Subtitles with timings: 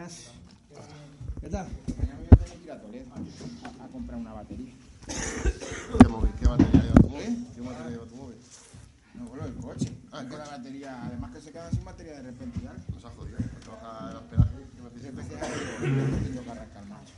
[0.00, 0.30] buenas.
[1.40, 1.68] ¿Qué tal?
[1.98, 4.72] Mañana voy a tener que ir a Toledo a, a comprar una batería.
[5.06, 6.32] ¿Qué móvil?
[6.40, 7.46] ¿Qué batería lleva tu móvil?
[7.54, 8.36] ¿Qué batería lleva tu móvil?
[9.14, 9.92] No, bueno, el coche.
[10.12, 12.72] Ah, el Tengo la batería, además que se queda sin batería de repente ya.
[12.94, 13.38] Nos ha jodido.
[13.38, 14.50] Te baja el hospedaje.
[14.74, 17.14] ¿Qué me Tres veces arriba, tengo que arrancar macho.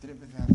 [0.00, 0.51] Tres veces arriba.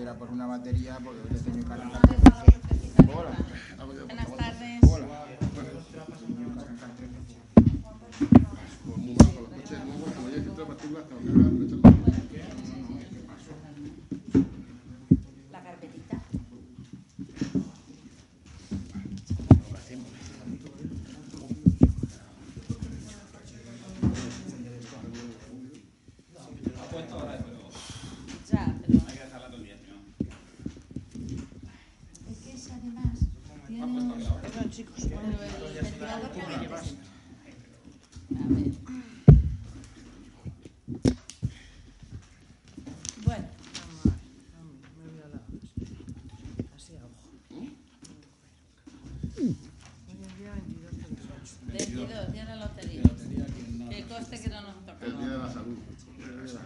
[0.00, 3.06] Yo mañana voy a ir a por una batería porque hoy le que tres veces.
[3.14, 3.32] Hola.
[4.06, 4.80] Buenas tardes.
[4.88, 5.06] Hola.
[8.86, 11.88] Que muy con los coches ya hay filtro de partículas, te lo cargas, pero echando.
[15.52, 16.16] La carpetita.
[28.50, 29.00] Ya, pero.
[32.30, 33.18] Es que es además.
[33.66, 34.14] Tiene.
[34.42, 35.06] Perdón, chicos.
[35.08, 36.94] Pero el ventilador que metes.
[38.30, 38.70] A ver.
[43.24, 43.46] Bueno,
[44.96, 45.38] Me voy a la...
[46.76, 47.28] Así a ojo.
[49.38, 49.56] Hoy
[50.10, 51.94] es día 22 de 18.
[51.94, 53.02] 22, día de la lotería.
[54.10, 55.06] Que coste que no nos toca.
[55.06, 55.78] El día de la salud.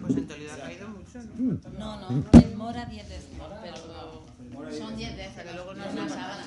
[0.01, 1.79] Pues en Toledo ha caído mucho, ¿no?
[1.79, 6.09] No, no, en mora 10 décimos, pero son 10 décimos, que luego no es una
[6.09, 6.45] sábana.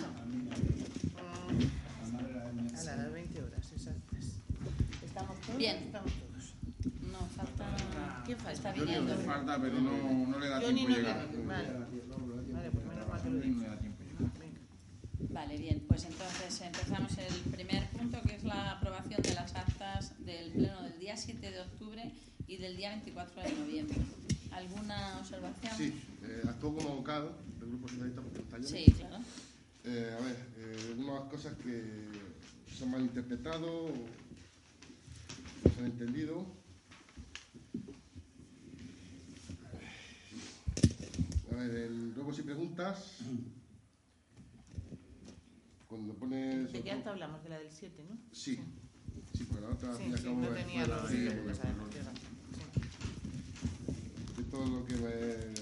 [2.78, 4.26] A las 20 horas exactas.
[5.06, 5.58] ¿Estamos todos?
[5.58, 5.78] Bien.
[5.78, 6.54] Estamos todos.
[7.12, 8.24] No, falta.
[8.26, 8.52] ¿Quién falta?
[8.54, 9.16] Está Yo ni viniendo.
[9.16, 11.28] le falta, pero no, no le da Yo tiempo no llegar.
[11.46, 11.70] Vale.
[12.54, 13.62] Vale, pues menos mal que lo No digo.
[13.62, 14.32] le da tiempo llegar.
[14.40, 15.34] Venga.
[15.34, 20.14] Vale, bien, pues entonces empezamos el primer punto que es la aprobación de las actas
[20.24, 22.12] del pleno del día 7 de octubre
[22.48, 23.98] y del día 24 de noviembre.
[24.52, 25.74] ¿Alguna observación?
[25.78, 28.68] Sí, eh, actuó como vocal del Grupo Socialista porque está lleno.
[28.70, 29.18] Sí, claro.
[29.86, 31.84] Eh, a ver, eh, unas cosas que
[32.76, 33.90] se han malinterpretado, o
[35.64, 36.46] no se han entendido.
[41.52, 43.14] A ver, el ruegos y preguntas.
[45.88, 46.74] Cuando pones.
[46.74, 47.42] ¿De qué acta hablamos?
[47.44, 48.18] De la del 7, ¿no?
[48.34, 48.60] Sí,
[49.34, 51.78] sí, porque la otra, Sí, sí, no tenía la los de- sitios, ¿sabes?
[51.78, 52.16] de- Tienes razón.
[54.36, 54.42] Sí.
[54.42, 55.56] de todo lo que me-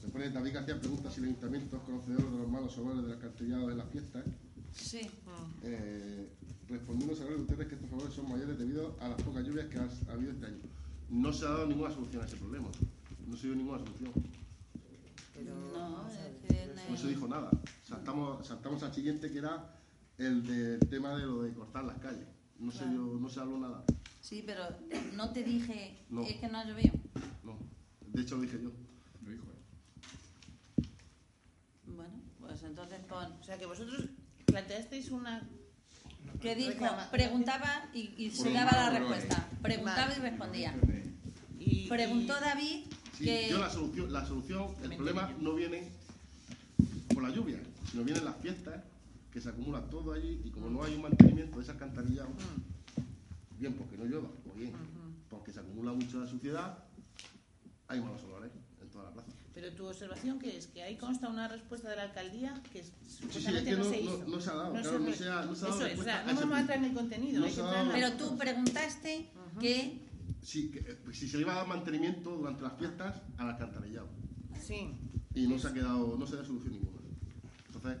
[0.00, 3.12] se pone David García pregunta si el ayuntamiento es conocedor de los malos olores del
[3.14, 4.24] alcantarillado en las fiestas.
[4.72, 5.00] Sí.
[5.26, 5.60] Mm.
[5.64, 6.28] Eh,
[6.68, 10.08] respondiendo, saber ustedes que estos favores son mayores debido a las pocas lluvias que has-
[10.08, 10.60] ha habido este año.
[11.10, 12.68] No se ha dado ninguna solución a ese problema.
[13.26, 14.12] No se dio ninguna solución.
[15.34, 17.50] Pero, No, a es que No se dijo nada.
[17.82, 19.74] Saltamos, saltamos al siguiente que era
[20.18, 22.26] el del tema de lo de cortar las calles.
[22.60, 23.82] No se, dio, no se habló nada.
[24.20, 24.62] Sí, pero
[25.16, 26.22] no te dije, No.
[26.22, 26.94] es que no ha llovido.
[28.12, 28.70] De hecho lo dije yo.
[29.24, 30.86] Lo dijo él.
[31.94, 33.32] Bueno, pues entonces pon.
[33.40, 34.04] O sea, que vosotros
[34.46, 35.42] planteasteis una...
[36.40, 39.48] Que dijo, preguntaba y, y se daba la respuesta.
[39.62, 40.16] Preguntaba Vale.
[40.18, 40.74] y respondía.
[41.88, 42.84] Preguntó David
[43.16, 43.48] Sí, que.
[43.50, 45.88] yo la solución, la solución, el problema no viene
[47.12, 48.82] por la lluvia, sino vienen las fiestas,
[49.32, 53.60] que se acumula todo allí y como no hay un mantenimiento de ese alcantarillado, Mm,
[53.60, 55.12] bien porque no llueva, o bien ujú.
[55.30, 56.78] porque se acumula mucho de suciedad,
[57.92, 59.28] hay malos olores en toda la plaza.
[59.54, 62.90] Pero tu observación que es que ahí consta una respuesta de la alcaldía que Sí,
[62.90, 64.24] sí, es supuestamente que no, no, se no- hizo.
[64.28, 65.86] no se ha dado, No claro, se- no se ha, no se ha dado Eso
[65.86, 67.92] es, o sea, a no vamos a entrar en el contenido, No hay que dado-
[67.92, 69.60] Pero tú preguntaste Ujú.
[69.60, 70.00] que.
[70.42, 74.08] Sí, que, eh, si se le iba a dar mantenimiento durante las fiestas al alcantarillado
[74.60, 74.88] Sí,
[75.34, 76.98] y no se ha quedado, no se da solución ninguna.
[77.66, 77.98] Entonces,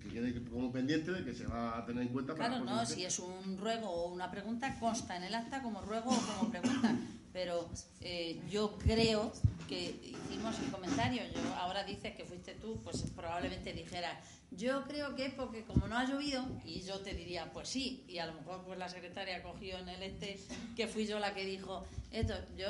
[0.00, 2.74] que quede como pendiente de que se va a tener en cuenta para Claro, la
[2.76, 6.18] no, si es un ruego o una pregunta, consta en el acta como ruego o
[6.38, 6.94] como pregunta.
[7.32, 7.68] Pero
[8.00, 9.32] eh, yo creo
[9.68, 11.22] que hicimos el comentario.
[11.34, 14.18] Yo ahora dices que fuiste tú, pues probablemente dijeras,
[14.50, 18.04] yo creo que es porque como no ha llovido, y yo te diría, pues sí,
[18.06, 20.38] y a lo mejor pues la secretaria cogió en el este
[20.76, 22.34] que fui yo la que dijo esto.
[22.58, 22.66] Yo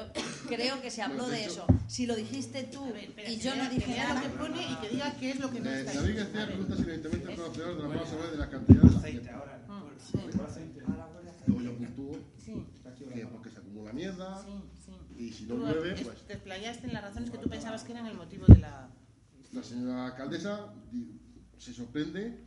[0.48, 1.66] creo que se habló de eso.
[1.88, 4.30] Si lo dijiste tú ver, espera, y que yo no que dije lea nada, lo
[4.30, 6.16] que pone y que diga qué es lo que no Eh, está David.
[6.18, 9.42] García pregunta si el ayuntamiento es conocedor de olores de la cantidad de la fiesta.
[11.46, 12.16] Luego yo puntúo
[13.32, 14.92] Porque se acumula mierda sí, sí.
[15.24, 17.84] y si no Tú llueve, es- pues te explayaste en las razones que tú pensabas
[17.84, 18.88] que eran el motivo de la...
[19.52, 20.72] la señora alcaldesa
[21.58, 22.44] se sorprende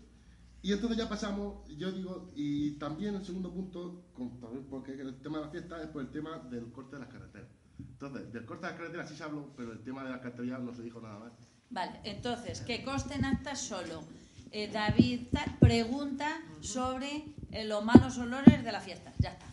[0.62, 4.40] y entonces ya pasamos, yo digo, y también el segundo punto, con-
[4.70, 7.48] porque el tema de la fiesta es por el tema del corte de las carreteras.
[7.78, 10.64] Entonces, del corte de las carreteras sí se habló, pero el tema de la alcantarillado
[10.64, 11.34] no se dijo nada más.
[11.70, 14.04] Vale, entonces, que conste en acta solo.
[14.52, 16.28] Eh, David ta- pregunta
[16.62, 19.14] sobre eh, los malos olores de la fiesta.
[19.20, 19.46] Ya está.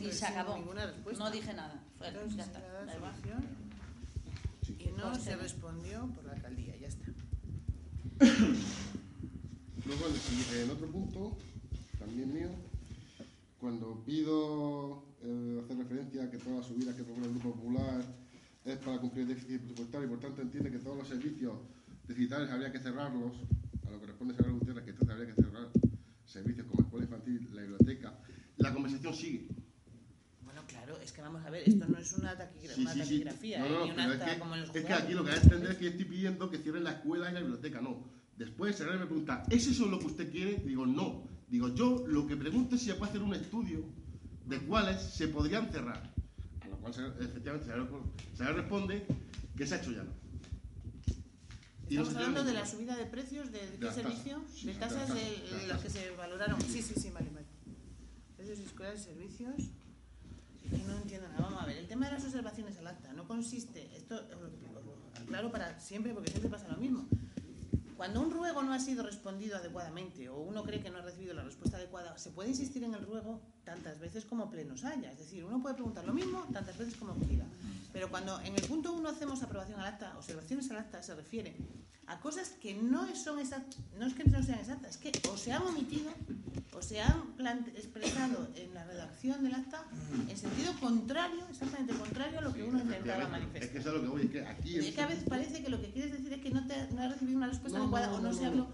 [0.00, 0.58] Y se acabó.
[1.18, 1.82] No dije nada.
[2.00, 2.60] Entonces, ya está.
[2.60, 3.14] da igual.
[4.78, 7.06] y no se respondió por la alcaldía, ya está.
[9.86, 10.06] Luego,
[10.54, 11.36] en, otro punto,
[11.98, 12.48] también mío,
[13.58, 18.02] cuando pido eh, hacer referencia a que todas las subidas que propone el Grupo Popular
[18.64, 21.54] es para cumplir el déficit presupuestario y por tanto entiende que todos los servicios
[22.06, 23.32] deficitarios habría que cerrarlos,
[23.86, 25.68] a lo que responde Señora Gutiérrez que entonces habría que cerrar
[26.26, 28.14] servicios como escuela infantil, la biblioteca,
[28.58, 29.48] la conversación sigue.
[30.90, 33.04] Claro, es que vamos a ver, esto no es una, taquigra- Sí, una sí, sí.
[33.04, 33.70] taquigrafía, No, ¿eh?
[33.70, 35.30] no, ni un pero acta es que, como en los es que aquí lo que
[35.30, 37.80] hay que entender es que yo estoy pidiendo que cierren la escuela y la biblioteca,
[37.80, 38.04] no.
[38.36, 40.56] Después se me pregunta, ¿es eso lo que usted quiere?
[40.64, 41.22] Digo, no.
[41.48, 43.84] Digo, yo lo que pregunto es si se puede hacer un estudio
[44.46, 46.12] de cuáles se podrían cerrar.
[46.62, 47.66] A lo cual, se- efectivamente,
[48.34, 49.06] se, se responde
[49.56, 50.02] que se ha hecho ya.
[50.04, 50.10] no.
[51.88, 55.20] Estamos hablando de la subida de precios de, de qué servicio, de de tasas de,
[55.22, 56.60] tasas, de las que se valoraron.
[56.62, 57.46] Sí, sí, sí, vale, vale.
[58.36, 59.54] Precios escolares, servicios.
[61.10, 61.42] Entiendo nada.
[61.48, 65.50] Vamos a ver, el tema de las observaciones al acta no consiste, esto lo aclaro
[65.50, 67.04] para siempre porque siempre pasa lo mismo.
[67.96, 71.34] Cuando un ruego no ha sido respondido adecuadamente o uno cree que no ha recibido
[71.34, 75.10] la respuesta adecuada, se puede insistir en el ruego tantas veces como plenos haya.
[75.10, 77.44] Es decir, uno puede preguntar lo mismo tantas veces como quiera.
[77.92, 81.56] Pero cuando en el punto 1 hacemos aprobación al acta, observaciones al acta, se refiere
[82.06, 85.36] a cosas que no son exactas, no es que no sean exactas, es que o
[85.36, 86.12] se han omitido
[86.72, 87.24] o se han
[87.76, 89.84] expresado en la redacción del acta
[90.28, 93.58] en sentido contrario, exactamente contrario a lo que uno intentaba Efectivamente.
[93.58, 93.70] Es manifestar.
[93.72, 94.76] que eso es lo que voy, es que aquí...
[94.78, 97.02] Es que a veces parece que lo que quieres decir es que no, te, no
[97.02, 98.68] has recibido una respuesta No, adecuada no, o no, se habló.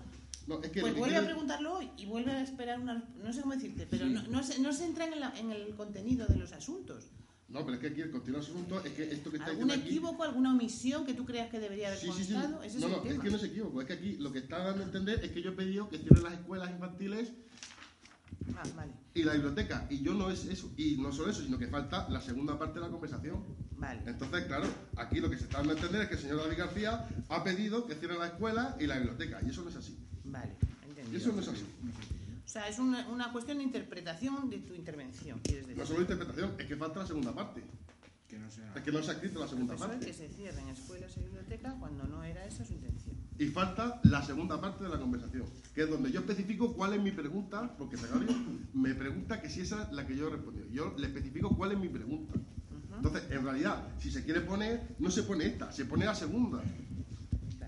[0.62, 3.02] Es que Pues vuelve a quiero- preguntarlo hoy y vuelve a esperar una.
[3.20, 5.74] No sé cómo decirte, pero no, no, se, no se entra en, la- en el
[5.74, 7.06] contenido de los asuntos.
[7.48, 9.80] No, pero es que aquí el continuo asunto es que esto que está ¿Algún aquí...
[9.88, 12.32] equívoco, alguna omisión que tú creas que debería haber Sí, sí, sí.
[12.34, 12.62] constado?
[12.62, 13.14] Ese No, es no, el tema.
[13.14, 13.80] es que no se equivoco.
[13.80, 15.98] Es que aquí lo que está dando a entender es que yo he pedido que
[15.98, 17.32] cierren las escuelas infantiles
[18.56, 19.86] Ah, vale, y la biblioteca.
[19.90, 20.70] Y yo no es eso.
[20.76, 23.42] Y no solo eso, sino que falta la segunda parte de la conversación.
[23.76, 24.02] vale.
[24.06, 24.66] Entonces, claro,
[24.96, 27.42] aquí lo que se está dando a entender es que el señor David García ha
[27.44, 29.40] pedido que cierren la escuela y la biblioteca.
[29.44, 29.98] Y eso no es así.
[30.24, 30.52] Vale,
[30.86, 31.18] Y entendido.
[31.18, 31.64] eso no es así.
[32.44, 35.78] O sea, es una, una cuestión de interpretación de tu intervención, quieres decir.
[35.80, 37.62] No solo interpretación, es que falta la segunda parte.
[38.28, 38.72] Que no sea.
[38.74, 40.12] Es que no se ha escrito la segunda Profesor, que parte.
[40.14, 43.15] se cierren escuelas y bibliotecas cuando no era esa su intención.
[43.38, 45.44] Y falta la segunda parte de la conversación,
[45.74, 48.28] que es donde yo especifico cuál es mi pregunta, porque Segario
[48.74, 50.66] me pregunta que si esa es la que yo he respondido.
[50.72, 52.34] Yo le especifico cuál es mi pregunta.
[52.96, 56.62] Entonces, en realidad, si se quiere poner, no se pone esta, se pone la segunda.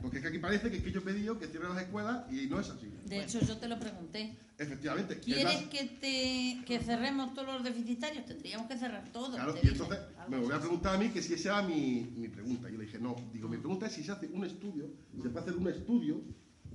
[0.03, 2.25] Porque es que aquí parece que es que yo he pedido que cierren las escuelas
[2.33, 2.89] y no es así.
[3.07, 4.37] De hecho, yo te lo pregunté.
[4.59, 5.15] Efectivamente.
[5.15, 8.27] es ¿Quieres más- que, te, que cerremos todos los deficitarios?
[8.27, 9.35] Tendríamos que cerrar todos.
[9.35, 9.99] Claro, y entonces
[10.29, 12.69] me volvió a preguntar a mí que si esa era mi, mi pregunta.
[12.69, 14.91] Yo le dije, no, digo, mi pregunta es si se hace un estudio,
[15.23, 16.21] se puede hacer un estudio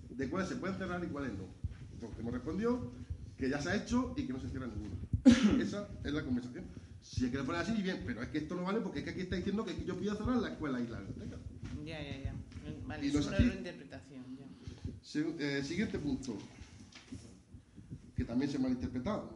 [0.09, 1.45] de cuáles se pueden cerrar y cuáles no.
[1.93, 2.91] Entonces me respondió
[3.37, 4.95] que ya se ha hecho y que no se cierra ninguna.
[5.63, 6.65] Esa es la conversación.
[7.01, 9.11] Si se quiere poner así, bien, pero es que esto no vale porque es que
[9.11, 11.37] aquí está diciendo que yo pido cerrar la escuela y la biblioteca.
[11.85, 12.33] Ya, ya, ya.
[12.85, 13.29] Vale, Y así.
[13.29, 14.37] reinterpretación.
[14.37, 14.45] Ya.
[15.01, 16.37] Se- eh, siguiente punto,
[18.15, 19.29] que también se ha malinterpretado.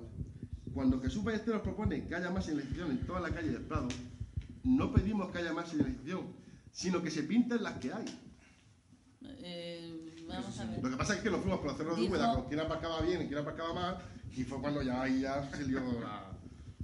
[0.73, 3.87] Cuando Jesús Ballesteros propone que haya más señalización en toda la calle del Prado,
[4.63, 6.27] no pedimos que haya más señalización,
[6.71, 8.05] sino que se pinten las que hay.
[9.39, 10.83] Eh, vamos a ver.
[10.83, 13.01] Lo que pasa es que nos fuimos por los cerros de Úbeda, con quién aparcaba
[13.01, 13.97] bien y quién aparcaba mal,
[14.35, 16.31] y fue cuando ya ahí ya se lió la...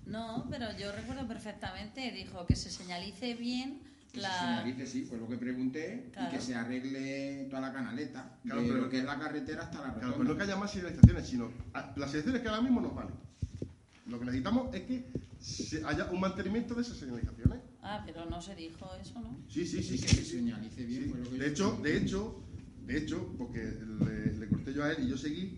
[0.06, 3.82] No, pero yo recuerdo perfectamente, dijo que se señalice bien
[4.14, 4.40] Que se la...
[4.62, 6.10] señalice, sí, fue lo que pregunté.
[6.14, 6.30] Claro.
[6.30, 8.38] Y que se arregle toda la canaleta.
[8.44, 10.18] Claro, de pero- lo que es la carretera hasta la Claro, rotonda.
[10.20, 13.16] pero no que haya más señalizaciones, sino a- las señalizaciones que ahora mismo nos valen.
[14.08, 15.06] Lo que necesitamos es que
[15.40, 17.60] se- haya un mantenimiento de esas señalizaciones.
[17.82, 19.38] Ah, pero no se dijo eso, ¿no?
[19.50, 20.06] Sí, sí, sí, Sí, sí.
[20.06, 21.04] que se señalice bien.
[21.04, 22.44] Sí, fue lo que de hecho, de hecho,
[22.86, 23.60] de hecho, porque
[24.06, 25.58] le, le corté yo a él y yo seguí,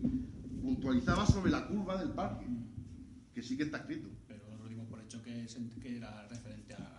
[0.62, 2.46] puntualizaba sobre la curva del parque,
[3.34, 4.08] que sí que está escrito.
[4.28, 6.74] Pero lo dimos por hecho que, se- que era referente.
[6.74, 6.95] A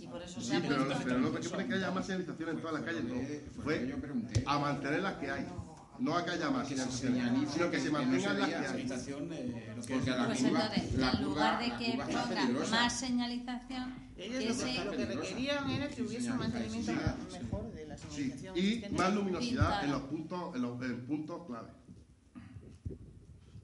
[0.00, 1.04] y por eso se Sí, ha pero, puesto...
[1.04, 3.20] pero no porque pone que haya más señalización en todas las calles, lo no.
[3.20, 5.46] que- fue lo que a mantener las que hay.
[6.00, 8.48] No a que haya más Que se señalice, sino que se que mantengan se las
[8.48, 8.66] que.
[8.68, 12.70] Señalización, eh, lo que Porque la Pues curva- entonces, la en lugar de que ponga
[12.70, 14.72] más señalización, Ellos que lo, se...
[14.72, 16.92] que, lo que requerían era que hubiese un mantenimiento
[17.32, 21.46] mejor de la Sí, señalización y más luminosidad en los puntos, en los en puntos
[21.48, 21.68] clave.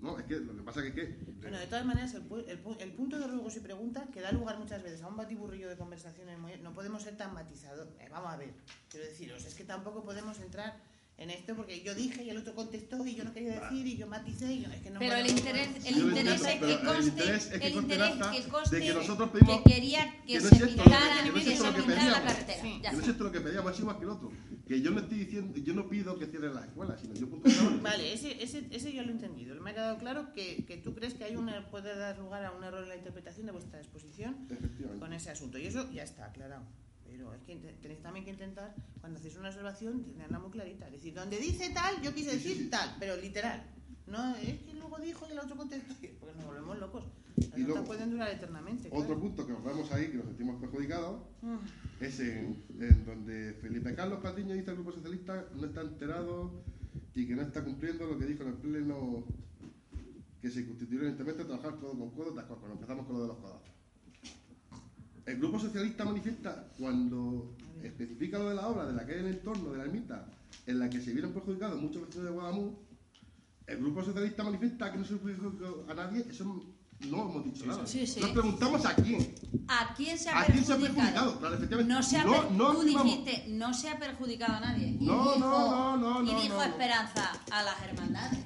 [0.05, 2.63] No, es que lo que pasa es que, Bueno, de todas maneras, el, pu- el
[2.63, 5.69] pu- el punto de ruegos y preguntas que da lugar muchas veces a un batiburrillo
[5.69, 7.89] de conversaciones, muy- no podemos ser tan matizados.
[8.01, 8.51] Eh, vamos a ver,
[8.91, 10.77] quiero deciros, es que tampoco podemos entrar
[11.17, 13.97] en esto porque yo dije y el otro contestó y yo no quería decir y
[13.97, 16.81] yo maticé y yo, es que no Pero el interés, el interés es que el
[16.81, 20.33] conste, interés es que el interés que conste de que nosotros pedimos que quería que,
[20.35, 22.17] que no se que- pintara, que no es que esto se lo que pintara la
[22.19, 22.33] pedíamos.
[22.35, 22.63] carretera.
[22.63, 22.81] Sí.
[22.83, 24.33] Ya que no es esto lo que pedíamos, es más que el otro.
[24.67, 27.51] Que yo no estoy diciendo, yo no pido que cierren las escuelas, sino yo punto.
[27.83, 29.61] Vale, ese, ese, ese yo lo he entendido.
[29.61, 32.53] Me ha quedado claro que, que tú crees que hay una, puede dar lugar a
[32.53, 34.49] un error en la interpretación de vuestra exposición
[34.99, 35.59] con ese asunto.
[35.59, 36.65] Y eso ya está aclarado.
[37.07, 40.87] Pero es que tenéis también que intentar, cuando hacéis una observación, tenerla muy clarita.
[40.87, 43.63] Es decir, donde dice tal, yo quise decir tal, pero literal.
[44.07, 45.95] No es que luego dijo y el otro contestó.
[46.21, 47.05] Porque nos volvemos locos.
[47.57, 48.89] Y luego, pueden durar eternamente.
[48.89, 49.21] Otro claro.
[49.21, 51.57] punto que nos vemos ahí, que nos sentimos perjudicados, Mm.
[52.05, 56.63] es en, en donde Felipe Carlos Patiño dice el Grupo Socialista no está enterado
[57.15, 59.25] y que no está cumpliendo lo que dijo en el pleno
[60.41, 63.29] que se constituyó evidentemente trabajar codo con codo, tal cual, cuando empezamos con lo de
[63.29, 63.71] los codazos.
[65.27, 69.35] El Grupo Socialista manifiesta cuando especifica lo de la obra de la calle en el
[69.37, 70.27] entorno de la ermita
[70.67, 72.75] en la que se vieron perjudicados muchos vecinos de Guadamú,
[73.67, 77.87] el Grupo Socialista manifiesta que no se perjudicó a nadie, eso no hemos dicho nada.
[77.87, 78.21] sí, sí.
[78.21, 79.35] Nos preguntamos a quién.
[79.69, 81.05] ¿A quién se ha ¿A quién se ha perjudicado?
[81.05, 81.39] perjudicado?
[81.39, 81.95] Claro, efectivamente.
[81.95, 84.89] No se ha No, no tú dijiste, no se ha perjudicado a nadie.
[85.01, 86.63] Y No, dijo, no, no, no, Y no, dijo no.
[86.63, 88.39] Esperanza a las hermandades.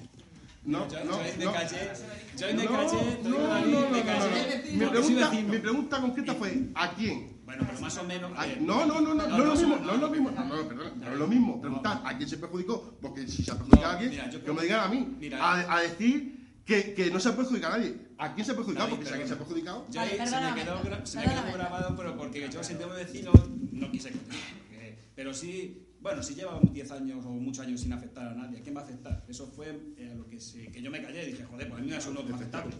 [0.64, 1.52] No, yo, no, yo en de no.
[1.52, 1.92] calle,
[2.36, 4.62] yo en de No, calle, no, no, no, ley no, de no, calle.
[4.66, 4.84] no.
[4.84, 5.48] Mi pregunta, vecino.
[5.52, 7.38] mi pregunta concreta fue ¿a quién?
[7.46, 8.30] Bueno, pero más o menos.
[8.44, 10.68] Eh, No, no, no, no, no, es lo mismo, no es lo mismo, no, no,
[10.68, 13.82] perdona, no es lo mismo preguntar a quién se perjudicó, porque si se ha perjudicado
[13.84, 16.37] No, a alguien, que me digan a mí, a decir
[16.68, 17.96] que, que no se ha perjudicado a nadie.
[18.18, 18.86] ¿A quién se ha perjudicado?
[18.88, 21.24] David, Porque si alguien se ha perjudicado, Yo Vale, se me quedó, gra- se me
[21.24, 23.32] quedó grabado, pero porque yo siendo vecino
[23.72, 24.36] no quise contestar.
[24.68, 28.58] porque- Pero sí, bueno, si lleva 10 años o muchos años sin afectar a nadie,
[28.58, 29.24] ¿a quién va a afectar?
[29.26, 31.82] Eso fue eh, lo que, se- que yo me callé y dije, joder, pues a
[31.82, 32.74] mí me ha afectable.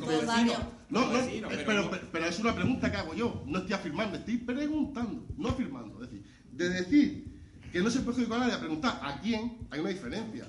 [0.00, 0.52] Como Pues vecino.
[0.90, 3.14] No, como no, vecino, eh, pero pero, no- pero, pero es una pregunta que hago
[3.14, 3.44] yo.
[3.46, 6.02] No estoy afirmando, estoy preguntando, no afirmando.
[6.02, 7.24] Es decir, de decir
[7.70, 10.46] que no se perjudicó a nadie a preguntar a quién, hay una diferencia.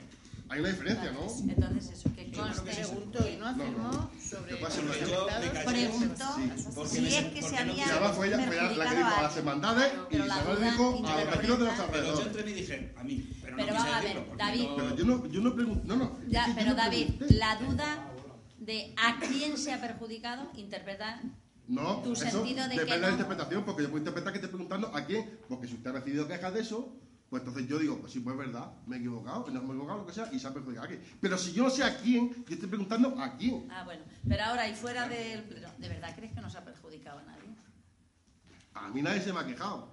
[0.47, 1.21] Hay una diferencia, ¿no?
[1.51, 2.71] Entonces eso, que que conste.
[2.71, 4.11] Preguntó y no No, afirmó no.
[4.21, 5.63] sobre los.
[5.65, 8.49] Preguntó si es que se había Y además fue ella, la
[8.89, 11.75] que dijo a las hermandades y Isabel dijo a los interpreta- vecinos de los Pero
[11.75, 12.27] yo alrededores.
[12.27, 13.29] entré y dije, a mí.
[13.41, 14.67] Pero, Pero no vamos a ver, David.
[14.67, 16.19] no- Pero yo no, yo no pregunto, no, no.
[16.23, 17.33] es Ya, que pero no David, pregunté.
[17.35, 18.07] la duda
[18.59, 21.21] de a quién se ha perjudicado interpreta
[21.67, 23.07] No, tu eso sentido de que depende de no.
[23.07, 25.93] la interpretación, porque yo puedo interpretar que esté preguntando a quién, porque si usted ha
[25.93, 26.95] recibido quejas de eso,
[27.29, 29.71] pues entonces yo digo, pues sí, pues es verdad, me he equivocado, no me he
[29.71, 31.07] equivocado, lo que sea, y se ha perjudicado a alguien.
[31.19, 33.67] Pero si yo no sé a quién, yo estoy preguntando a quién.
[33.71, 34.03] Ah, bueno.
[34.27, 37.23] Pero ahora, y fuera del pleno, ¿de verdad crees que no se ha perjudicado a
[37.23, 37.49] nadie?
[38.73, 39.89] A mí nadie se me ha quejado.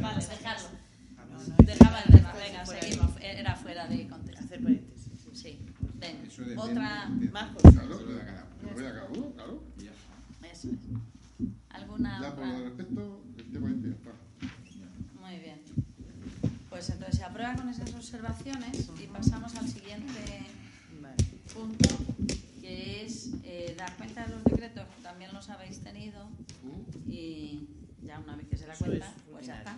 [0.00, 0.68] Vale, dejarlo.
[1.16, 2.30] No, no, Dejaba el tema.
[2.32, 3.10] Fuera Venga, seguimos.
[3.20, 4.44] Era fuera de contexto.
[4.44, 5.12] Hacer paréntesis.
[5.12, 5.30] sí.
[5.34, 5.66] Sí.
[5.94, 6.62] Venga.
[6.62, 7.06] Otra.
[7.10, 7.72] de- Más cosas.
[7.74, 8.68] Claro, Eso de cada uno.
[8.68, 9.62] yo voy a cada uno, claro.
[10.52, 10.74] Eso es.
[11.70, 14.10] ¿Alguna Ya por lo respecto, el tema este ya está.
[16.78, 20.46] Pues entonces se aprueba con esas observaciones y pasamos al siguiente
[21.52, 21.88] punto,
[22.60, 26.26] que es eh, dar cuenta de los decretos, también los habéis tenido,
[26.62, 27.10] ¿Mm?
[27.10, 27.66] y
[28.06, 29.76] ya una vez que se da cuenta, es pues ya está.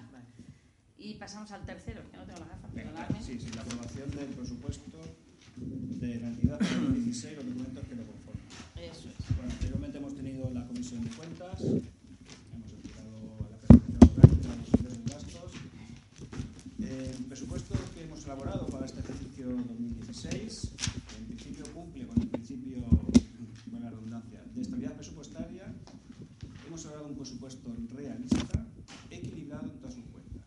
[0.99, 3.23] Y pasamos al tercero, que no tengo las gafas, perdonadme.
[3.23, 4.99] Sí, sí, la aprobación del presupuesto
[5.57, 8.45] de la entidad para el 2016, los documentos que lo conforman.
[8.77, 9.37] Eso es.
[9.39, 14.99] Bueno, anteriormente hemos tenido la comisión de cuentas, hemos explicado la presentación práctica, los ingresos
[14.99, 15.53] y gastos.
[16.83, 20.73] Eh, El presupuesto que hemos elaborado para este ejercicio 2016,
[21.21, 22.79] en principio cumple con el principio,
[23.67, 25.67] buena redundancia, de estabilidad presupuestaria.
[26.67, 28.67] Hemos elaborado un presupuesto realista,
[29.11, 30.43] equilibrado en todas sus cuentas.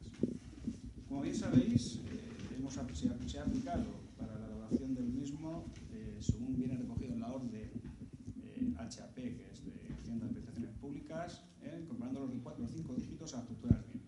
[1.08, 3.86] Como bien sabéis, eh, hemos, ap- se, ha, se ha aplicado
[4.18, 9.50] para la elaboración del mismo, eh, según viene recogido en la orden eh, HAP, que
[9.54, 13.42] es de Hacienda de Prestaciones Públicas, eh, comparando los, cuatro, los cinco dígitos a la
[13.44, 14.02] estructura del mismo.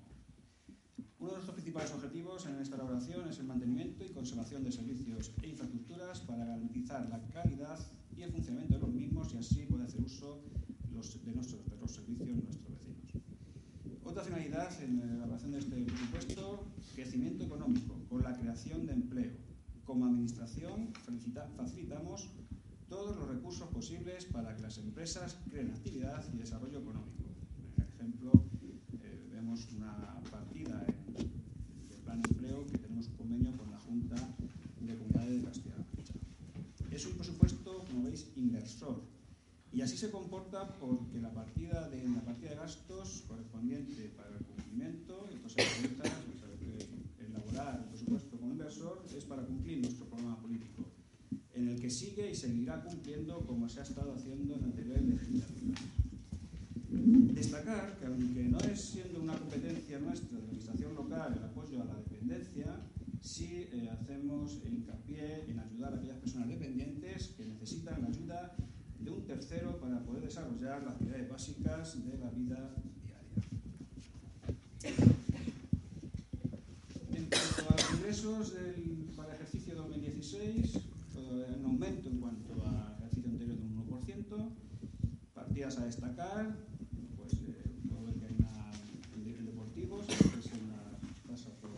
[1.18, 2.46] Uno de nuestros principales objetivos
[3.06, 7.80] elaboración es el mantenimiento y conservación de servicios e infraestructuras para garantizar la calidad
[8.18, 10.42] y el funcionamiento de los mismos y así poder hacer uso
[10.90, 13.12] de, nuestros, de los servicios nuestros vecinos.
[14.04, 19.34] Otra finalidad en la elaboración de este presupuesto, crecimiento económico, con la creación de empleo.
[19.84, 20.94] Como Administración
[21.58, 22.30] facilitamos
[22.90, 27.24] todos los recursos posibles para que las empresas creen actividad y desarrollo económico.
[27.76, 28.32] Por ejemplo,
[29.04, 33.80] eh, vemos una partida en el plan de empleo que tenemos un convenio con la
[33.80, 34.16] Junta
[34.80, 36.14] de Comunidades de Castilla-La Mancha.
[36.92, 37.18] Es un
[38.36, 39.02] inversor.
[39.72, 44.46] Y así se comporta porque la partida de, la partida de gastos correspondiente para el
[44.46, 45.66] cumplimiento, entonces
[47.20, 50.86] elaborar el presupuesto como inversor es para cumplir nuestro programa político,
[51.54, 55.82] en el que sigue y seguirá cumpliendo como se ha estado haciendo en anteriores legislaturas.
[56.88, 61.82] Destacar que aunque no es siendo una competencia nuestra de la administración local el apoyo
[61.82, 62.80] a la dependencia,
[63.22, 68.56] sí eh, hacemos hincapié en ayudar a aquellas personas dependientes que necesitan la ayuda
[69.00, 72.72] de un tercero para poder desarrollar las actividades básicas de la vida
[73.04, 73.26] diaria.
[77.98, 80.80] ingresos del, para el ejercicio 2016,
[81.14, 84.50] todo un aumento en cuanto al ejercicio anterior de un 1%.
[85.34, 86.56] Partidas a destacar,
[87.18, 88.72] pues eh, puedo ver que hay una
[89.16, 91.72] en en deportivos, que es en la tasa por,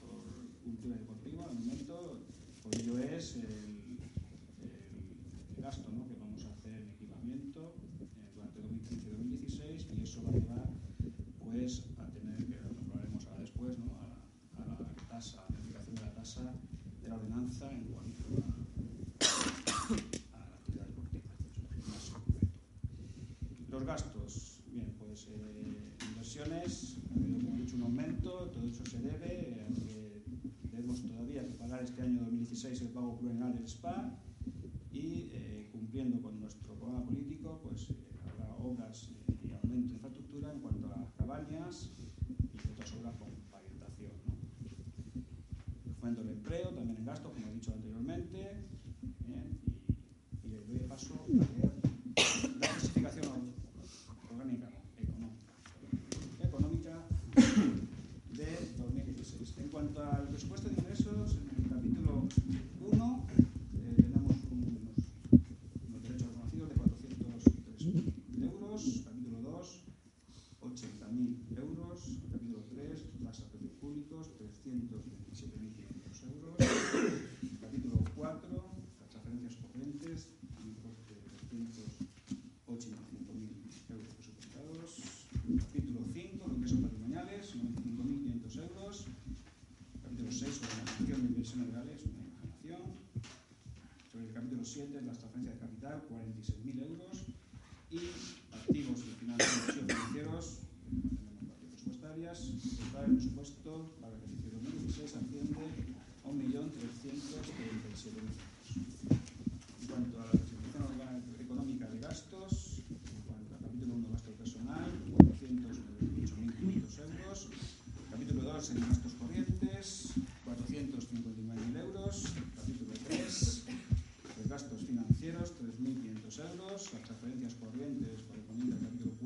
[0.00, 0.24] por
[0.64, 2.18] cultura deportiva, el aumento,
[2.62, 4.02] por ello es el, el-
[5.56, 6.06] el gasto ¿no?
[6.08, 10.32] que vamos a hacer en equipamiento eh, durante 2015 y 2016 y eso va a
[10.32, 10.68] llevar
[11.44, 13.92] pues a tener, que lo hablaremos ahora después, ¿no?
[13.92, 14.76] a, a la
[15.08, 16.54] tasa, a la aplicación de la tasa
[17.02, 18.48] de la ordenanza en cuanto a,
[20.34, 21.30] a la actividad deportiva,
[21.88, 22.46] más en concreto.
[23.70, 28.84] Los gastos, bien, pues eh, inversiones, ha habido, como he dicho, un aumento, todo eso
[28.86, 30.22] se debe a que
[30.70, 34.18] debemos todavía que pagar este año 2016 el pago plurianual SPA
[34.92, 37.94] y eh, cumpliendo con nuestro programa político, pues eh,
[38.30, 41.90] habrá obras eh, y aumento de infraestructura en cuanto a cabañas
[42.28, 44.12] y otras obras con pavimentación.
[44.26, 45.94] ¿no?
[46.00, 48.66] Fomento del empleo, también en gasto, como he dicho anteriormente,
[50.44, 51.61] y, y le paso a
[94.72, 97.26] 7 en las transferencias de capital, 46.000 euros,
[97.90, 97.98] y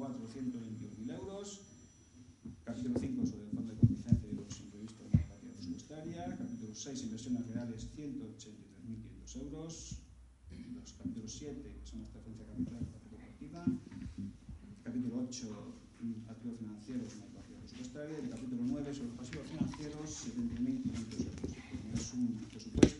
[0.07, 1.61] 421.000 euros.
[2.65, 6.37] Capítulo 5 sobre el fondo de contingencia de los imprevistos de la partida presupuestaria.
[6.39, 9.99] Capítulo 6, inversiones reales, 183.500 euros.
[10.75, 12.87] Los capítulos 7, que son la transferencia capital
[13.19, 13.65] partida.
[14.85, 15.75] Capítulo 8,
[16.29, 18.19] activos financieros en la partida presupuestaria.
[18.19, 21.51] El capítulo 9, sobre los pasivos financieros, 70.500 euros.
[21.95, 22.96] Es un presupuesto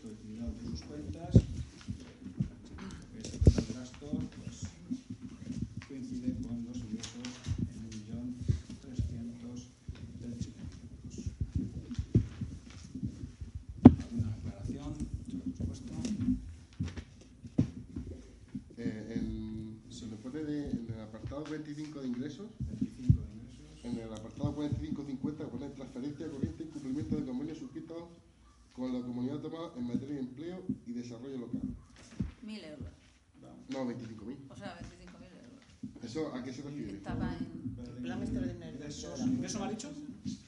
[39.67, 39.91] ha dicho?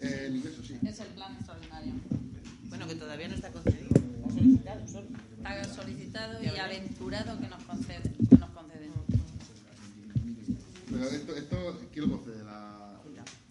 [0.00, 0.78] Eh, el ingreso, sí.
[0.86, 1.92] Es el plan extraordinario.
[2.68, 3.88] Bueno, que todavía no está concedido.
[3.88, 5.08] Está solicitado solo.
[5.36, 8.14] Está solicitado y aventurado que nos conceden.
[8.28, 8.92] Que nos conceden.
[10.90, 12.44] Pero esto, esto ¿quién lo concede?
[12.44, 13.00] La,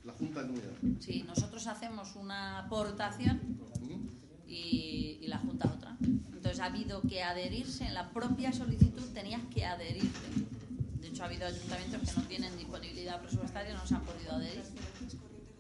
[0.03, 0.71] la Junta de Comunidad.
[0.99, 3.39] Sí, nosotros hacemos una aportación
[4.47, 5.97] y, y la Junta otra.
[6.01, 10.08] Entonces ha habido que adherirse, en la propia solicitud tenías que adherirte.
[11.01, 14.63] De hecho, ha habido ayuntamientos que no tienen disponibilidad presupuestaria, no se han podido adherir.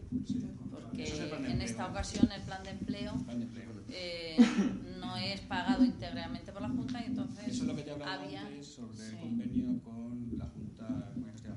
[0.09, 3.13] Porque en esta ocasión el plan de empleo
[3.89, 4.37] eh,
[4.99, 8.13] no es pagado íntegramente por la Junta y entonces Eso es lo que te hablaba
[8.13, 8.41] había...
[8.41, 11.55] antes sobre el convenio con la Junta de Mancha.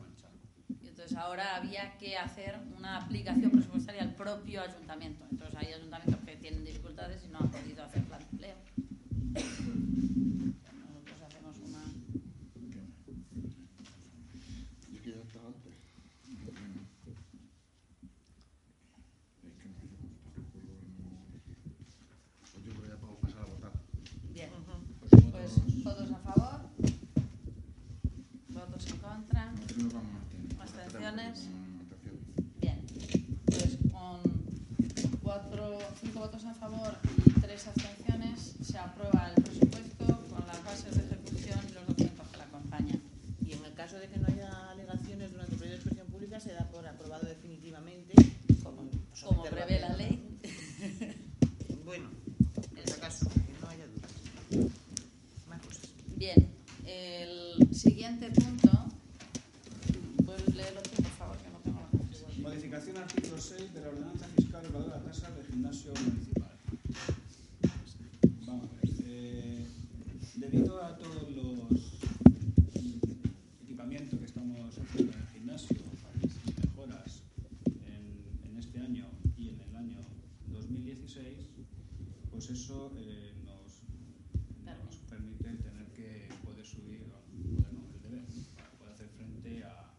[0.83, 5.25] Y entonces ahora había que hacer una aplicación presupuestaria al propio ayuntamiento.
[5.31, 8.57] Entonces hay ayuntamientos que tienen dificultades y no han podido hacer plan de empleo.
[31.11, 31.49] abstenciones?
[32.61, 32.79] Bien.
[33.47, 34.21] Pues con
[35.23, 36.97] cuatro, cinco votos a favor
[37.27, 42.29] y tres abstenciones se aprueba el presupuesto con las bases de ejecución y los documentos
[42.29, 43.01] que la acompañan.
[43.45, 46.41] Y en el caso de que no haya alegaciones durante el periodo de expresión pública
[46.41, 48.15] se da por aprobado definitivamente.
[48.63, 48.89] Como,
[49.25, 50.39] como prevé la ley.
[51.85, 52.09] bueno,
[52.73, 54.71] en ese caso, que no haya dudas.
[55.49, 55.89] Más cosas.
[56.17, 56.49] Bien.
[56.87, 58.50] El siguiente punto.
[70.41, 71.71] Debido a todos los
[72.75, 75.77] mm, equipamientos que estamos haciendo en el gimnasio,
[76.65, 77.23] mejoras
[77.87, 79.99] en, en este año y en el año
[80.53, 81.37] 2016,
[82.31, 83.83] pues eso eh, nos,
[84.65, 88.25] nos permite tener que poder subir, o poder no, el deber,
[88.57, 89.91] para poder hacer frente a,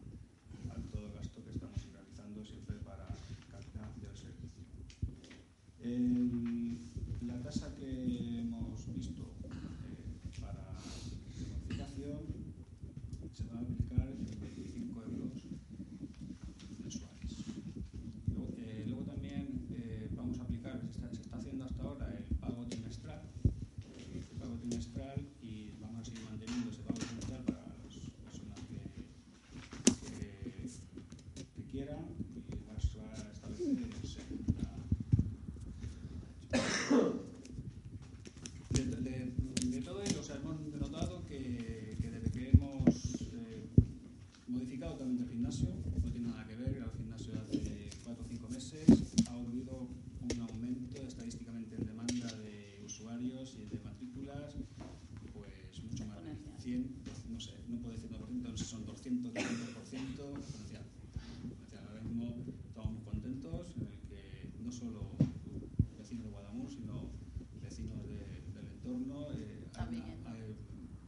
[0.71, 3.07] a todo el gasto que estamos realizando siempre para
[3.51, 4.65] calidad del servicio.
[5.83, 6.77] El-
[7.27, 10.73] la tasa que hemos visto eh, para
[11.53, 12.19] bonificación
[13.33, 15.43] se va a aplicar en 25 euros
[16.83, 17.31] mensuales.
[18.27, 22.11] Luego, eh, luego también eh, vamos a aplicar, se está, se está haciendo hasta ahora
[22.17, 23.21] el pago trimestral,
[24.13, 27.77] el pago trimestral y vamos a seguir manteniendo ese pago trimestral para las
[28.25, 28.81] personas que,
[30.09, 30.67] que,
[31.55, 32.05] que quieran
[32.49, 34.69] y va a se va a establecer en segunda.
[38.71, 39.31] De, de-
[39.71, 43.69] de todo ello, o sea, hemos notado que, que desde que hemos eh,
[44.47, 45.69] modificado también el gimnasio,
[46.03, 48.87] no tiene nada que ver, el gimnasio de hace 4 o 5 meses
[49.29, 49.87] ha habido
[50.21, 54.55] un aumento estadísticamente en demanda de usuarios y de matrículas,
[55.33, 56.87] pues mucho más de 100,
[57.29, 58.11] no sé, no puedo decir
[58.85, 60.83] 100%, no sé si son 200, 300% exponencial.
[61.13, 61.87] exponencial.
[61.87, 62.35] Ahora mismo
[62.67, 65.01] estamos muy contentos en el que no solo
[65.97, 67.09] vecinos de Guadamur, sino
[67.61, 70.55] vecinos de- del entorno, eh, hay, una, hay-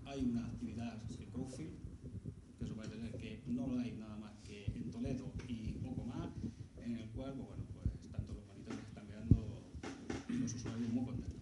[0.06, 1.74] hay una actividad de crowdfield
[2.60, 6.06] que eso parece ser que no lo hay nada más que en Toledo y poco
[6.06, 6.30] más,
[6.78, 9.62] en el cual, pues, bueno, pues tanto los monitores que están quedando
[10.30, 11.40] los usuarios muy contentos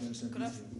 [0.00, 0.71] de- del servicio.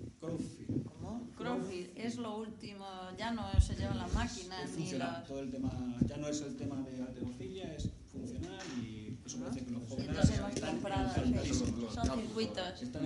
[3.16, 4.98] Ya no se llevan las máquinas Es ni.
[5.26, 5.70] Todo el tema,
[6.06, 10.08] ya no es el tema de alterofilia, es funcional y eso parece que los jóvenes
[10.08, 11.94] entonces hemos están comprado, encantadísimos.
[11.94, 12.82] son circuitos.
[12.82, 13.04] Están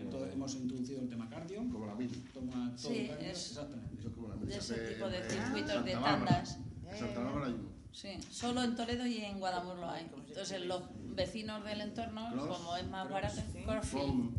[0.00, 2.10] Entonces hemos introducido el tema cardio, como la mil.
[2.34, 3.96] toma todo Sí, cardio, es- exactamente.
[3.98, 4.46] Eso es como la mil.
[4.48, 6.58] De Se ese hace tipo de en circuitos de tandas.
[6.90, 7.70] En Santa Bárbara hay uno.
[7.92, 10.06] Sí, solo en Toledo y en Guadamur lo hay.
[10.28, 10.82] Entonces los
[11.14, 13.62] vecinos del entorno, Cross, como es más barato, sí.
[13.64, 13.82] Crowfield.
[13.84, 14.34] From-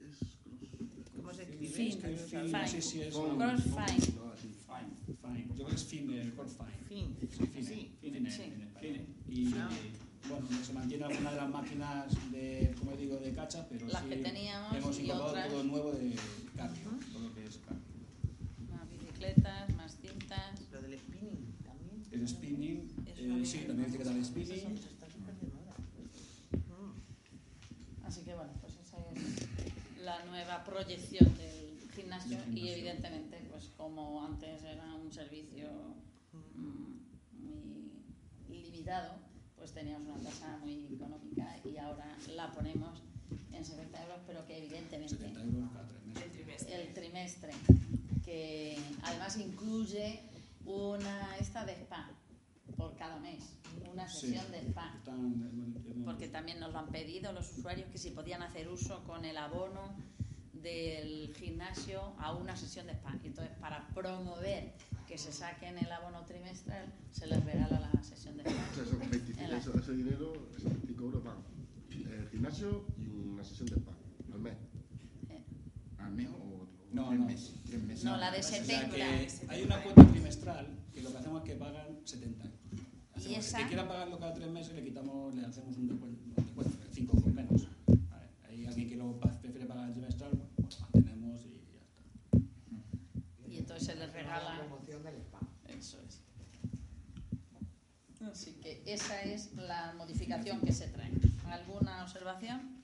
[0.00, 0.18] es
[1.22, 1.38] cross-
[1.74, 3.58] Fin, no sí, sí, es from- fine.
[3.58, 5.46] fine, fine.
[5.48, 6.88] Yo creo que es fine, el core fine.
[6.88, 7.16] Fin.
[7.20, 7.90] Sí, fine, Sí.
[8.00, 9.06] fine Sí.
[9.28, 9.68] Y Ah.
[10.28, 14.08] bueno, se mantiene alguna de las máquinas de, como digo, de cacha, pero Las sí
[14.10, 15.48] que teníamos hemos incorporado otras.
[15.48, 16.14] todo nuevo de
[16.56, 17.82] cardio, todo lo que es cardio.
[18.70, 20.60] Más bicicletas, más cintas.
[20.72, 22.04] Lo del spinning también.
[22.12, 24.76] El spinning, Eso eh, sí, también dice que da el Eso spinning.
[24.76, 25.74] está súper de moda.
[28.06, 31.53] Así que bueno, pues esa es la nueva proyección del
[32.20, 35.68] gimnasio y evidentemente, pues como antes era un servicio
[36.32, 39.14] mm, muy limitado,
[39.56, 43.02] pues teníamos una tasa muy económica y ahora la ponemos
[43.52, 46.68] en 70 euros, pero que evidentemente 70 euros cada tres meses.
[46.70, 47.52] el trimestre,
[48.24, 50.20] que además incluye
[50.66, 52.10] una esta de spa
[52.76, 53.44] por cada mes,
[53.92, 54.28] una Sí.
[54.28, 54.94] sesión de spa.
[56.04, 59.36] Porque también nos lo han pedido los usuarios que si podían hacer uso con el
[59.38, 59.94] abono
[60.64, 63.14] del gimnasio a una sesión de spa.
[63.22, 64.72] Y Entonces, para promover
[65.06, 68.82] que se saquen el abono trimestral, se les regala la sesión de O sea, spa.
[68.82, 71.36] esos 25 En la- eso- ese dinero, esos 25 euros van
[71.90, 73.92] el gimnasio y una sesión de spa
[74.32, 74.56] al mes.
[75.28, 75.42] Eh,
[75.98, 77.26] ¿Al mes o, o No, tres no.
[77.26, 77.54] meses?
[77.66, 78.04] Tres meses.
[78.04, 78.94] No, la de O sea, 70.
[78.96, 79.02] que
[79.48, 82.58] hay una cuota trimestral que lo que hacemos es que pagan 70 euros.
[82.72, 85.88] Y Hacemos- esa- El que quiera pagarlo cada tres meses le quitamos, le hacemos un
[85.88, 87.68] descuento de 5 por menos.
[88.10, 91.40] A ver, hay alguien que lo pa- prefiere pagar el trimestral, bueno, pues lo mantenemos
[91.46, 93.50] y ya está.
[93.52, 94.58] Y entonces se les La regala.
[94.58, 95.38] promoción del spa.
[95.68, 96.20] Eso es.
[98.30, 101.10] Así que esa es la modificación que se trae.
[101.48, 102.82] ¿Alguna observación?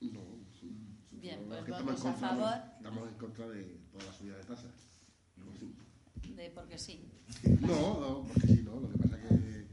[0.00, 0.20] No,
[0.60, 0.76] sí.
[1.12, 2.54] Bien, pues que estamos en votos a contra- favor.
[2.76, 4.72] Estamos en contra de toda la subida de tasas.
[5.36, 6.32] No, sí.
[6.34, 7.00] De porque sí.
[7.60, 8.80] No, no, porque sí, no.
[8.80, 9.66] Lo que pasa es que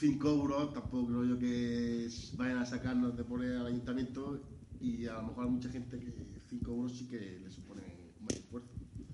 [0.00, 4.42] 5 euros tampoco creo yo que vayan a sacarnos de poner al ayuntamiento
[4.80, 6.12] y a lo mejor hay mucha gente que
[6.48, 7.82] 5 euros sí que le supone.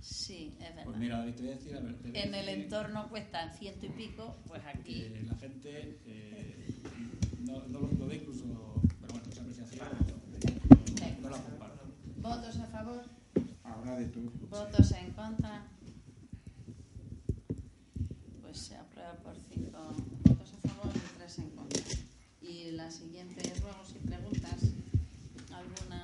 [0.06, 0.84] Sí, es verdad.
[0.84, 3.52] Pues mira, te voy a decir, a ver, te voy a en el entorno cuestan
[3.52, 5.08] ciento y pico, pues aquí.
[5.24, 6.68] la gente eh,
[7.40, 8.44] no, no lo, ve incluso,
[9.00, 11.82] pero bueno, esa apreciación no, no la comparto.
[12.18, 13.02] ¿Votos a favor?
[13.64, 14.30] Ahora de todo.
[14.48, 15.66] ¿Votos en contra?
[18.42, 19.92] Pues se aprueba por cinco
[20.22, 21.82] votos a favor y tres en contra.
[22.42, 24.60] Y la siguiente es ruegos y preguntas.
[25.52, 25.95] ¿Alguna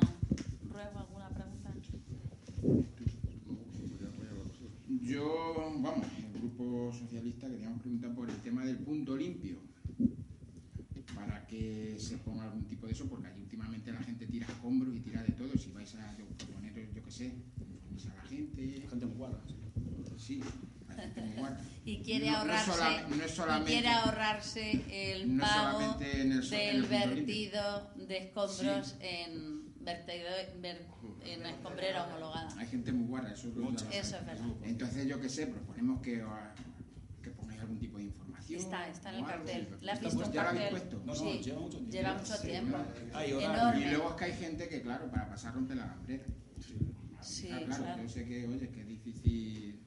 [5.21, 9.57] grupo socialista queríamos preguntar por el tema del punto limpio.
[11.15, 14.95] Para que se ponga algún tipo de eso, porque allí últimamente la gente tira escombros
[14.97, 15.57] y tira de todo.
[15.59, 17.33] Si vais a yo, poner, yo qué sé,
[18.11, 18.87] a la gente.
[18.89, 19.41] Gente muy guarda.
[20.17, 20.41] Sí,
[20.89, 21.61] hay gente muy guarda.
[21.85, 26.21] Y quiere No- no ahorrarse, sola- no es y solamente- quiere ahorrarse el pago solamente
[26.23, 27.27] en el so- en el del punto limpio.
[27.27, 30.29] vertido de escombros en vertido
[30.61, 30.87] ver-
[31.25, 32.49] en escombrera homologada.
[32.59, 34.47] Hay gente muy guarda, eso, lo Eso es verdad.
[34.63, 36.55] Entonces, yo qué sé, proponemos que, ah,
[37.23, 38.61] que pongáis algún tipo de información.
[38.61, 39.69] Está, está en el cartel.
[39.81, 40.89] ¿Le has Está visto ya lo habéis cartel?
[40.89, 40.99] puesto.
[41.07, 41.93] No, no, Sí, lleva mucho tiempo.
[41.93, 42.77] lleva mucho Sí, tiempo.
[43.15, 43.55] Hay horario.
[43.55, 43.81] Enorme.
[43.81, 46.25] Y luego es que hay gente que, claro, para pasar rompe la gambrera.
[47.21, 48.03] Sí, claro, claro.
[48.03, 49.79] yo sé que, oye, que es difícil.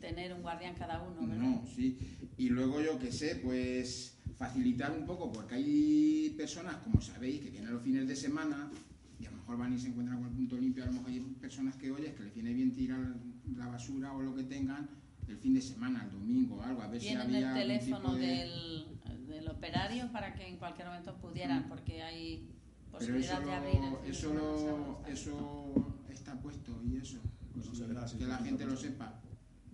[0.00, 1.36] Tener un guardián cada uno, ¿verdad?
[1.42, 1.98] No, sí.
[2.36, 7.50] Y luego yo qué sé, pues facilitar un poco, porque hay personas, como sabéis, que
[7.50, 8.70] vienen los fines de semana
[9.20, 11.10] y a lo mejor van y se encuentran con el punto limpio, a lo mejor
[11.10, 13.00] hay personas que, oye, que les viene bien tirar
[13.56, 14.88] la basura o lo que tengan
[15.28, 18.26] el fin de semana, el domingo o algo, a ver si había el teléfono de-
[18.26, 18.86] del,
[19.28, 22.48] del operario para que en cualquier momento pudieran, porque hay
[22.98, 23.80] Pero eso, posibilidad de abrir.
[24.04, 27.18] el eso, lo- eso está puesto y eso.
[27.52, 29.20] Pues No que la gente lo sepa.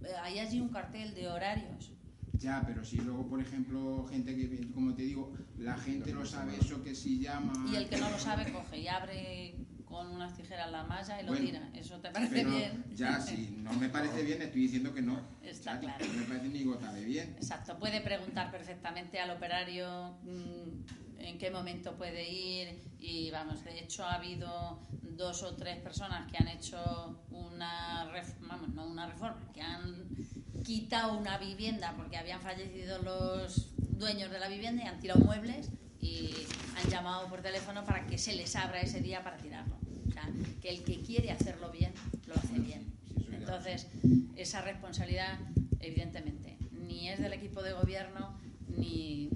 [0.03, 1.93] Eh, Hay allí un cartel de horarios.
[2.39, 6.57] Ya, pero si luego, por ejemplo, gente que, como te digo, la gente lo sabe,
[6.59, 7.71] eso que si llama...
[7.73, 11.25] Y el que no lo sabe coge y abre con unas tijeras la malla y
[11.25, 11.71] lo Bueno, tira.
[11.75, 12.85] ¿Eso te parece Pero bien?
[12.95, 15.19] ya, si no me parece bien, estoy diciendo que no.
[15.43, 16.05] Está Ya, claro.
[16.07, 17.35] No me parece ni gota de bien.
[17.37, 23.79] Exacto, puede preguntar perfectamente al operario mm, en qué momento puede ir y vamos, de
[23.79, 29.07] hecho ha habido dos o tres personas que han hecho una, ref- vamos, no una
[29.07, 30.11] reforma, que han
[30.67, 35.71] quitado una vivienda porque habían fallecido los dueños de la vivienda y han tirado muebles
[36.01, 36.35] y
[36.83, 39.77] han llamado por teléfono para que se les abra ese día para tirarlo.
[40.09, 40.29] O sea,
[40.61, 41.93] que el que quiere hacerlo bien,
[42.27, 42.85] lo hace bien.
[43.31, 43.37] Ya.
[43.37, 43.87] Entonces,
[44.37, 45.39] esa responsabilidad,
[45.81, 48.37] evidentemente, ni es del equipo de gobierno
[48.77, 49.31] ni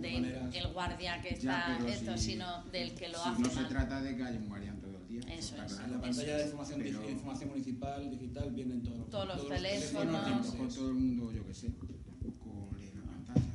[0.00, 3.42] del maneras- guardia que Ya, está pero esto, si- sino del que lo Si hace
[3.42, 3.68] no se mal.
[3.68, 5.34] trata de que haya un guardián todo día.
[5.34, 5.72] Eso está es.
[5.74, 5.92] Claro.
[5.94, 9.54] la pantalla de información, Pero- digi- información municipal, digital, vienen todos los, Todos los Bueno,
[9.54, 10.46] a teléfonos.
[10.46, 11.70] lo mejor todo el mundo, yo qué sé,
[12.04, 13.46] tampoco lee la pantalla.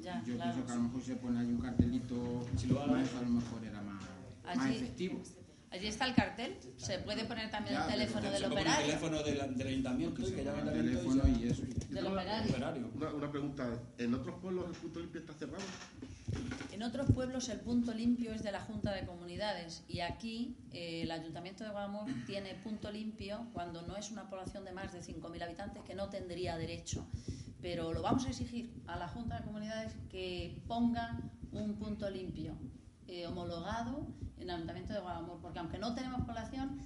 [0.00, 0.52] Ya, yo claro.
[0.52, 3.22] pienso que a lo mejor se pone ahí un cartelito, Si lo hago- más, a
[3.22, 4.02] lo mejor era más,
[4.44, 5.22] más Allí- efectivo.
[5.72, 8.86] Allí está el cartel, se puede poner también Ya, el teléfono del pone el operario.
[8.86, 11.62] teléfono del, del ayuntamiento que llame El teléfono y eso.
[11.88, 12.50] Del operario.
[12.50, 12.90] operario.
[12.96, 15.62] Una, una pregunta, ¿en otros pueblos el punto limpio está cerrado?
[16.72, 21.02] En otros pueblos el punto limpio es de la Junta de Comunidades y aquí eh,
[21.02, 25.00] el Ayuntamiento de Guadalmor tiene punto limpio cuando no es una población de más de
[25.00, 27.06] 5.000 habitantes que no tendría derecho.
[27.60, 31.20] Pero lo vamos a exigir a la Junta de Comunidades que ponga
[31.52, 32.54] un punto limpio
[33.06, 34.06] eh, homologado
[34.38, 36.78] en el Ayuntamiento de Guadalmor, porque aunque no tenemos población,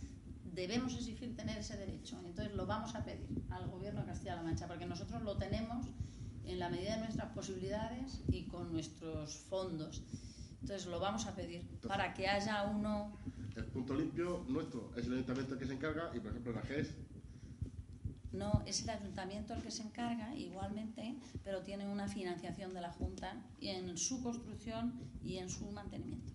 [0.55, 2.19] debemos exigir tener ese derecho.
[2.25, 5.87] Entonces lo vamos a pedir al Gobierno de Castilla-La Mancha, porque nosotros lo tenemos
[6.47, 10.03] en la medida de nuestras posibilidades y con nuestros fondos.
[10.61, 13.13] Entonces lo vamos a pedir para que haya uno.
[13.55, 16.63] El punto limpio nuestro es el ayuntamiento el que se encarga y, por ejemplo, la
[16.63, 16.95] GES
[18.33, 22.91] No es el ayuntamiento el que se encarga igualmente, pero tiene una financiación de la
[22.91, 26.33] Junta y en su construcción y en su mantenimiento.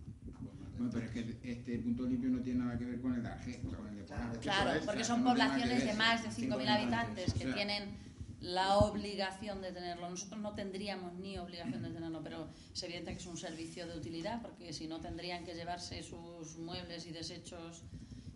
[0.78, 3.30] Bueno, pero es que este punto limpio no tiene nada que ver con el de
[3.30, 4.40] Argés, con el de Polar.
[4.40, 8.09] Claro, porque son poblaciones de más de 5.000 habitantes que O sea, tienen
[8.42, 10.10] la obligación de tenerlo.
[10.10, 13.98] Nosotros no tendríamos ni obligación de tenerlo, pero es evidente que es un servicio de
[13.98, 17.84] utilidad, porque si no tendrían que llevarse sus muebles y desechos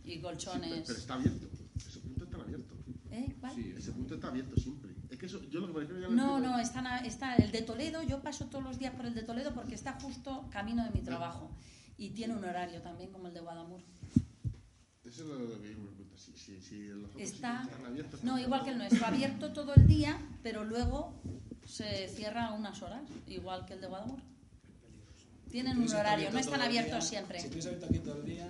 [0.04, 0.84] y Sí, pero, colchones.
[0.86, 1.48] pero está abierto.
[1.78, 2.76] Ese punto está abierto.
[3.12, 3.36] ¿Eh?
[3.40, 3.56] ¿Cuál?
[3.56, 4.92] Sí, Ese punto está abierto siempre.
[5.10, 8.02] Es que eso, yo lo que ya No, no, están a- está el de Toledo.
[8.04, 11.02] Yo paso todos los días por el de Toledo porque está justo camino de mi
[11.02, 11.50] trabajo
[11.98, 13.82] y tiene un horario también como el de Guadamur.
[15.14, 16.18] Eso es lo que yo me pregunto.
[16.18, 18.24] Si, si, si los otros Está, sitios están abiertos.
[18.24, 21.14] no, igual que el nuestro, abierto todo el día, pero luego
[21.68, 24.20] se cierra a unas horas, igual que el de Guadamur.
[25.52, 27.40] Tienen un horario, no están abiertos día- siempre.
[27.40, 28.48] Si tienes abierto aquí todo el día,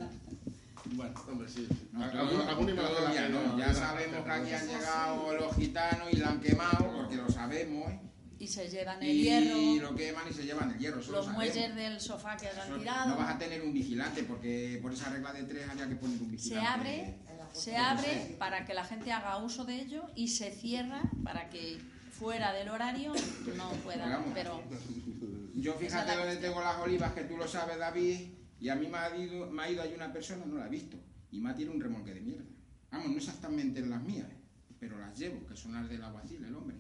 [0.95, 1.13] bueno.
[1.30, 1.67] Hombre, sí.
[1.91, 3.43] No, Algún- día, que ¿no?
[3.47, 6.91] no- Ya no- sabemos que aquí han no- llegado los gitanos y la han quemado,
[6.95, 7.99] porque lo sabemos, ¿eh?
[8.43, 11.73] Y se llevan el Y hierro, lo queman y se llevan el hierro, los muelles
[11.75, 13.15] del sofá que hayan No tirado.
[13.15, 16.25] vas a tener un vigilante, porque por esa regla de tres había que poner un
[16.27, 16.67] Se vigilante.
[16.67, 17.17] abre,
[17.53, 21.79] se abre para que la gente haga uso de ello y se cierra para que
[22.12, 23.13] fuera del horario
[23.56, 24.25] no puedan.
[24.34, 24.62] Pero
[25.56, 26.41] Yo fíjate cuestión.
[26.41, 28.19] tengo las olivas, que tú lo sabes, David,
[28.60, 30.69] y a mí me ha ido, me ha ido ahí una persona, no la he
[30.69, 30.97] visto,
[31.32, 32.43] y me ha tirado un remolque de mierda.
[32.91, 34.27] Vamos, no exactamente las mías,
[34.82, 36.75] pero las llevo, que son las del aguacil, el hombre.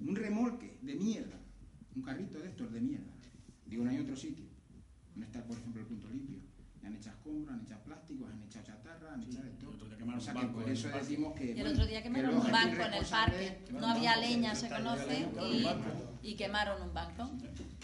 [0.00, 1.38] Un remolque de mierda,
[1.94, 3.12] un carrito de estos de mierda.
[3.66, 4.46] Digo, no hay otro sitio.
[5.14, 6.38] No está, por ejemplo, el punto limpio.
[6.80, 9.16] Le han echado escombros, han echado plásticos, han echado chatarra.
[9.16, 9.70] ni echar de todo.
[9.70, 11.44] el otro día quemaron O sea un que banco por en eso decimos que.
[11.44, 13.58] Y el bueno, otro día que quemaron un banco en el parque.
[13.72, 16.18] No había banco, leña, se conoce, y, banco.
[16.22, 17.30] y quemaron un banco.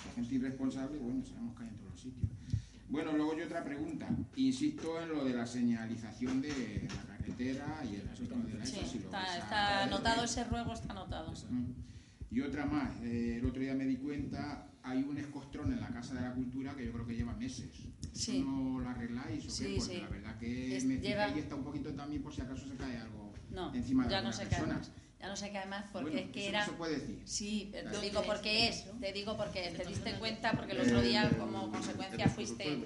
[0.06, 2.30] La gente irresponsable, bueno, sabemos que hay en todos los sitios.
[2.88, 4.08] Bueno, luego yo otra pregunta.
[4.36, 8.80] Insisto en lo de la señalización de la carretera y el asunto de la Sí,
[8.80, 11.34] está, está anotado ese ruego, está anotado.
[12.30, 15.88] Y otra más, eh, el otro día me di cuenta, hay un escostrón en la
[15.88, 17.70] Casa de la Cultura que yo creo que lleva meses.
[18.12, 18.38] Sí.
[18.38, 19.50] ¿Eso ¿No lo arregláis o qué?
[19.52, 20.00] Sí, Porque sí.
[20.00, 22.74] la verdad que Es- me lleva- y está un poquito también por si acaso se
[22.76, 24.78] cae algo No, encima de ya no se cae personas.
[24.88, 24.90] más.
[25.18, 26.60] Ya no se cae más porque Bueno, es que eso era...
[26.60, 27.22] no se puede decir.
[27.24, 28.00] Sí, te Claro.
[28.00, 32.28] digo porque es, te digo porque te diste cuenta porque el otro día como consecuencia
[32.28, 32.76] fuiste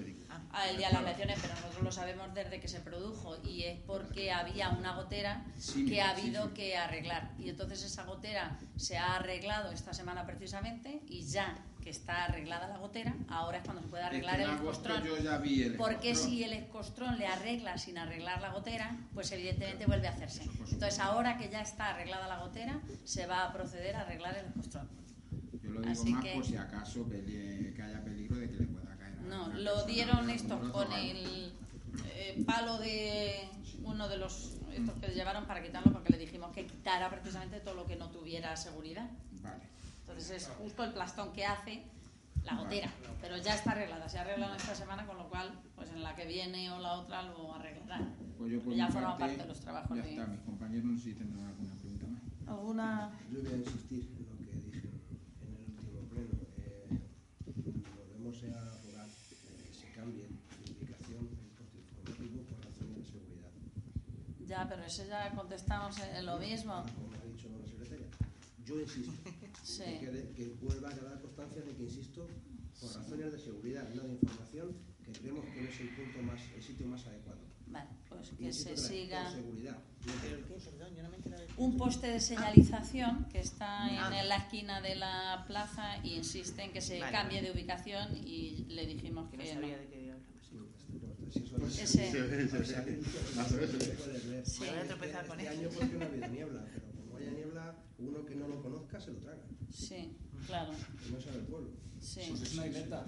[0.53, 3.79] al día de las elecciones, pero nosotros lo sabemos desde que se produjo y es
[3.87, 6.53] porque había una gotera Sí, que ha habido sí.
[6.53, 11.89] que arreglar y entonces esa gotera se ha arreglado esta semana precisamente y ya que
[11.89, 15.03] está arreglada la gotera, ahora es cuando se puede arreglar Es que el escostrón.
[15.03, 16.31] yo ya vi el Porque escostrón.
[16.37, 20.43] si el escostrón le arregla sin arreglar la gotera, pues evidentemente vuelve a hacerse.
[20.43, 24.45] Entonces ahora que ya está arreglada la gotera, se va a proceder a arreglar el
[24.45, 24.87] escostrón.
[25.63, 28.30] Yo lo digo Así más que- por si acaso que haya peligro
[29.31, 31.51] No, lo dieron estos con el
[32.05, 33.47] eh, palo de
[33.83, 37.73] uno de los estos que llevaron para quitarlo porque le dijimos que quitara precisamente todo
[37.75, 39.09] lo que no tuviera seguridad.
[39.41, 39.63] Vale.
[40.01, 41.83] Entonces es justo el plastón que hace
[42.43, 42.91] la gotera,
[43.21, 46.15] pero ya está arreglada, se ha arreglado esta semana, con lo cual pues en la
[46.15, 48.15] que viene o la otra lo arreglarán.
[48.37, 50.85] Pues yo por ya forma parte, parte de los trabajos Ya de- está, mis compañeros
[50.85, 52.21] no sé si tendrán alguna pregunta más.
[52.47, 53.11] ¿Alguna?
[53.31, 54.87] Yo voy a insistir en lo que dije
[55.45, 56.33] en el último pleno.
[56.57, 56.99] Eh,
[57.95, 63.05] volvemos a rogar eh, que se cambie de ubicación el poste informativo por razones de
[63.05, 63.51] seguridad.
[64.51, 66.73] Ya, pero eso ya contestamos en lo mismo.
[66.95, 68.07] Como ha dicho la secretaria.
[68.65, 69.11] Yo insisto.
[69.63, 69.83] Sí.
[70.35, 72.27] Que, vuelva a quedar constancia de que insisto
[72.81, 74.73] por razones de seguridad, no de información,
[75.05, 77.39] que creemos que no es el punto más, el sitio más adecuado.
[77.67, 79.23] Vale, pues que Insisto se siga.
[79.23, 79.77] Por seguridad.
[81.57, 84.19] Un poste de señalización que está Ah.
[84.19, 87.11] en la esquina de la plaza y insiste en que se Vale.
[87.13, 89.83] cambie de ubicación y le dijimos Que no que sabía no.
[89.83, 90.23] de qué hablabas.
[90.49, 92.11] Sí, no, si eso es- Ese.
[92.11, 92.17] Sí.
[93.37, 93.45] Ah.
[94.59, 97.75] Voy a tropezar con Este año porque no ha habido niebla, pero como haya niebla,
[97.99, 99.41] uno que no lo conozca se lo traga.
[99.73, 100.71] Sí, claro,
[101.03, 101.69] Que no sabe el pueblo.
[101.99, 102.21] sí.
[102.21, 103.05] Es una isleta.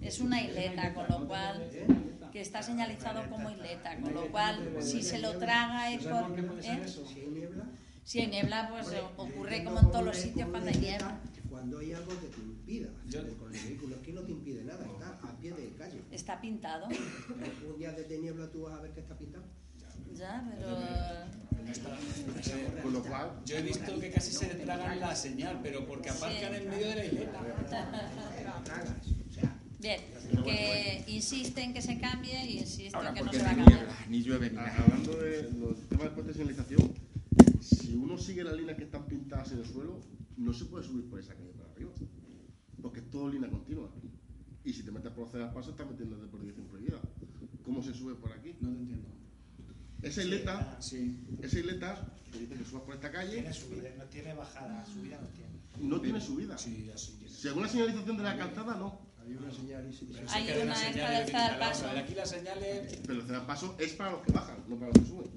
[0.00, 1.86] Es una isleta, con lo cual ¿Eh?
[2.32, 6.26] que está señalizado como isleta, con lo cual si se lo traga es ¿Sabes por
[6.28, 6.84] por qué puede ser ¿eh?
[6.84, 7.06] eso?
[7.06, 7.64] Si hay niebla,
[8.04, 11.20] si hay niebla pues eh, ocurre como en todos los sitios cuando hay niebla.
[11.48, 12.26] Cuando hay algo que
[12.64, 15.52] impida Yo- hacer con el vehículo, es que no te impide nada, está a pie
[15.52, 16.00] de calle.
[16.10, 19.44] Está pintado, Un día de niebla tú vas a ver que está pintado.
[20.14, 20.76] ya, pero
[22.82, 26.08] Con lo cual, Yo he visto que casi se le tragan la señal, pero porque
[26.10, 27.40] aparcan en medio de la isleta.
[27.40, 29.06] Te lo tragas.
[29.28, 30.00] O sea, bien,
[30.44, 33.68] que insiste en que se cambie y insisto Ahora que no se va a cambiar.
[33.78, 34.74] niebla, ni llueve ni nada.
[34.78, 36.92] Hablando de los temas de puente de señalización,
[37.60, 40.00] si uno sigue las líneas que están pintadas en el suelo,
[40.36, 41.90] no se puede subir por esa calle para arriba,
[42.84, 43.88] porque es todo línea continua.
[44.62, 47.00] Y si te metes por hacer al paso, estás metiéndote por dirección prohibida.
[47.64, 48.54] ¿Cómo se sube por aquí?
[48.60, 49.08] No te entiendo.
[50.02, 51.18] Esa isleta, Sí.
[51.40, 55.18] esa isleta, que dice que subas por esta calle, Tiene subida, no tiene bajada, subida
[55.18, 55.88] no tiene.
[55.90, 56.58] no tiene subida.
[56.58, 57.32] Sí, así tiene.
[57.32, 59.00] Según la señalización de la calzada, no.
[59.18, 61.84] había una señal y Hay sí hay una señal esta de de la paso.
[61.88, 62.98] De aquí las señales.
[63.06, 65.30] Pero el paso es para los que bajan, no para los que suben.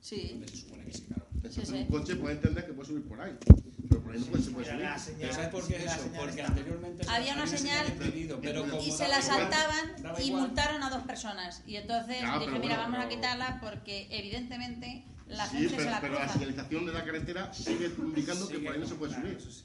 [0.00, 1.26] Sí, Donde se supone que sí, claro.
[1.34, 1.80] Entonces Sí, sí.
[1.82, 3.36] un coche puede entender que puede subir por ahí,
[4.14, 4.66] no se puede subir.
[4.80, 6.02] la señal- ¿sabes por qué es eso?
[6.02, 6.46] señal Porque está.
[6.52, 7.86] anteriormente Había una señal
[8.42, 11.62] pero como y se la saltaban y multaron a dos personas.
[11.66, 15.82] Y entonces Claro, dije, mira, bueno, vamos a quitarla porque evidentemente la sí, gente pero,
[15.84, 18.86] se la pero la señalización de la carretera sigue indicando que Sigue, por ahí no
[18.86, 19.52] se puede claro, subir.
[19.52, 19.64] sí.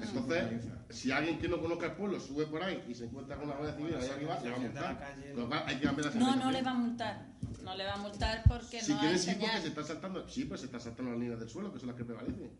[0.00, 0.44] Entonces,
[0.90, 3.54] si alguien que no conozca el pueblo sube por ahí y se encuentra con la
[3.54, 5.14] Guardia Civil ahí arriba, le va a multar.
[5.48, 7.26] Cual hay que cambiar la No, no le va a multar.
[7.62, 9.66] No le va a multar porque Si no hay quieren sí, porque se señal.
[9.68, 10.28] está saltando.
[10.28, 12.50] Sí, pues se está saltando las líneas del suelo, que son las que prevalecen.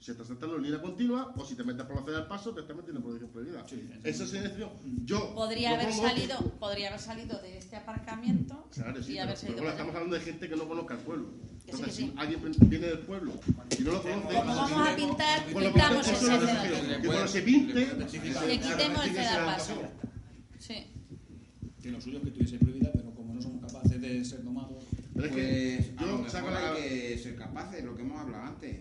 [0.00, 2.54] Se está saltando en línea continua, o si te metes por la acera del paso,
[2.54, 3.68] te estás metiendo por dirección prohibida.
[3.68, 4.70] Sí, Esa señalización,
[5.04, 5.34] yo.
[5.34, 9.24] Podría yo haber pongo- salido, podría haber salido de este aparcamiento Claro, sí, y pero,
[9.24, 11.28] haberse pero estamos hablando de gente que no conozca el pueblo.
[11.28, 12.10] Sí, Entonces, que sí.
[12.14, 12.40] si alguien
[12.70, 13.32] viene del pueblo
[13.78, 16.40] y no lo conoce, Como vamos a pintar, Bueno, pintamos eso ese es
[16.88, 19.72] lo que cuando se pinte, le quitemos el rectifique ceda esa al paso.
[19.72, 20.00] anotación.
[20.58, 20.86] Sí.
[21.82, 24.40] Que lo suyo es que estuviese prohibida, pero como no somos capaces de ser
[25.22, 26.72] es Pues que a lo yo mejor saco la.
[26.72, 28.78] hay que ser capaces, lo que hemos hablado antes.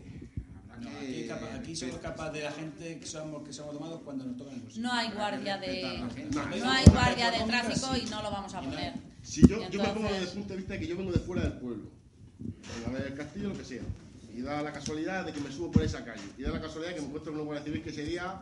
[0.97, 4.37] Aquí, capa- aquí somos capaces de la gente que somos, que somos domados cuando nos
[4.37, 4.83] tocan el bolsillo.
[4.83, 5.97] No hay guardia la de.
[6.31, 8.93] No, no hay guardia de tráfico y no lo vamos a poner.
[9.21, 11.19] Si yo, yo me pongo desde el punto de vista de que yo vengo de
[11.19, 11.83] fuera del pueblo,
[12.87, 13.81] a ver el castillo, lo que sea,
[14.35, 16.89] y da la casualidad de que me subo por esa calle, y da la casualidad
[16.91, 18.41] de que me encuentro con una guardia civil que sería,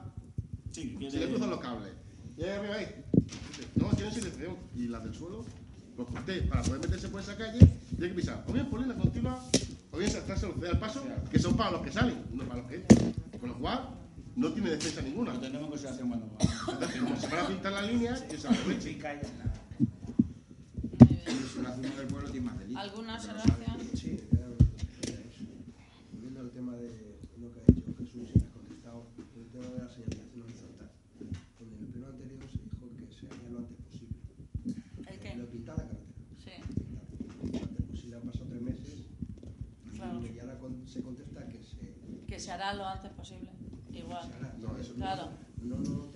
[0.72, 1.92] Sí, que se le cruzan los cables.
[2.38, 3.04] Y ahí arriba ahí,
[3.76, 4.56] no, tienen silenciación.
[4.76, 5.44] Y las del suelo,
[5.96, 7.58] pues usted, para poder meterse por esa calle,
[7.98, 9.44] Tiene que pisar o bien por línea continua
[9.98, 12.62] o bien saltarse los ceder al paso, que son para los que salen, no para
[12.62, 13.14] los que entran.
[13.40, 13.90] Con lo cual,
[14.36, 15.34] no tiene defensa ninguna.
[15.34, 16.28] Lo tendremos en consideración cuando
[16.72, 18.94] Entonces, como se van a pintar la línea, que se aproveche.
[18.94, 19.54] Pica y ya nada.
[19.80, 21.22] Muy bien.
[21.52, 22.80] Si lo hacemos del pueblo, tiene más delito.
[22.80, 23.58] ¿Alguna observación?
[23.66, 23.84] sabe.
[23.98, 25.46] Sí, era era eso.
[26.14, 29.80] Volviendo al tema de lo que ha dicho Jesús y ha contestado, el tema de
[29.82, 30.92] la señalización horizontal.
[31.60, 34.18] En el pleno anterior se dijo que se haría lo antes posible.
[35.10, 35.36] ¿El qué?
[35.36, 36.06] Lo de pintar la carretera.
[36.38, 37.66] Sí, Pintar.
[37.66, 38.94] Antes, pues si le han pasado tres meses,
[39.98, 40.22] Claro.
[40.24, 41.96] y ahora con- se contesta que se,
[42.28, 43.52] que se hará lo antes posible.
[43.92, 44.32] Igual.
[44.60, 44.94] No, eso.
[44.96, 45.30] Claro.
[45.62, 46.08] No, no.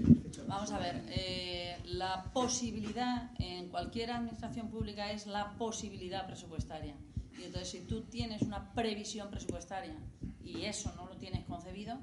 [0.48, 6.96] Vamos a ver, eh, la posibilidad en cualquier administración pública es la posibilidad presupuestaria.
[7.38, 9.96] Y entonces, si tú tienes una previsión presupuestaria
[10.44, 11.98] y eso no lo tienes concebido,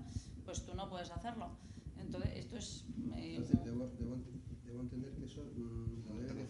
[0.44, 1.56] pues tú no puedes hacerlo.
[1.98, 2.84] Entonces, esto es.
[3.16, 4.16] eh, Entonces, debo, debo,
[4.66, 6.46] debo entender que eso mm, No debe,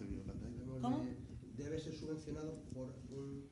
[0.82, 1.04] ¿Cómo?
[1.04, 1.16] de-
[1.62, 3.47] debe ser subvencionado por un.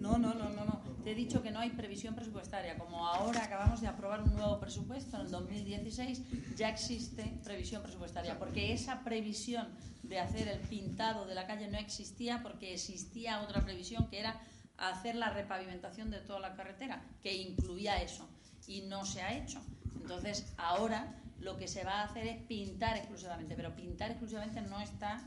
[0.00, 0.80] No, no, no, no, no.
[1.04, 2.78] Te he dicho que no hay previsión presupuestaria.
[2.78, 8.38] Como ahora acabamos de aprobar un nuevo presupuesto en el 2016, ya existe previsión presupuestaria.
[8.38, 9.68] Porque esa previsión
[10.02, 14.40] de hacer el pintado de la calle no existía porque existía otra previsión que era
[14.78, 18.26] hacer la repavimentación de toda la carretera, que incluía eso.
[18.66, 19.60] Y no se ha hecho.
[20.00, 24.80] Entonces, ahora lo que se va a hacer es pintar exclusivamente, pero pintar exclusivamente no
[24.80, 25.22] está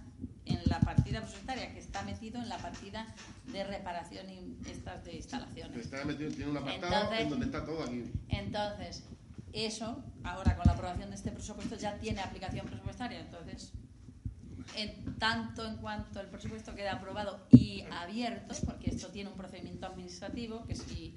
[0.45, 3.07] en la partida presupuestaria, que está metido en la partida
[3.51, 5.77] de reparación y estas de instalaciones.
[5.77, 8.03] está metido, tiene un apartado Entonces- en donde está todo aquí.
[8.29, 9.03] Entonces,
[9.53, 13.19] eso, ahora con la aprobación de este presupuesto, ya tiene aplicación presupuestaria.
[13.19, 13.71] Entonces,
[14.75, 19.85] en tanto en cuanto el presupuesto queda aprobado y abierto, porque esto tiene un procedimiento
[19.85, 21.15] administrativo, que si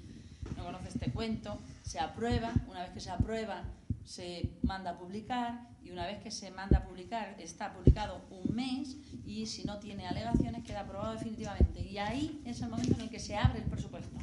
[0.55, 3.63] no conoces te cuento, se aprueba, una vez que se aprueba
[4.07, 8.55] se manda a publicar y una vez que se manda a publicar está publicado un
[8.55, 8.95] mes
[9.25, 13.09] y si no tiene alegaciones queda aprobado definitivamente y ahí es el momento en el
[13.09, 14.17] que se abre el presupuesto.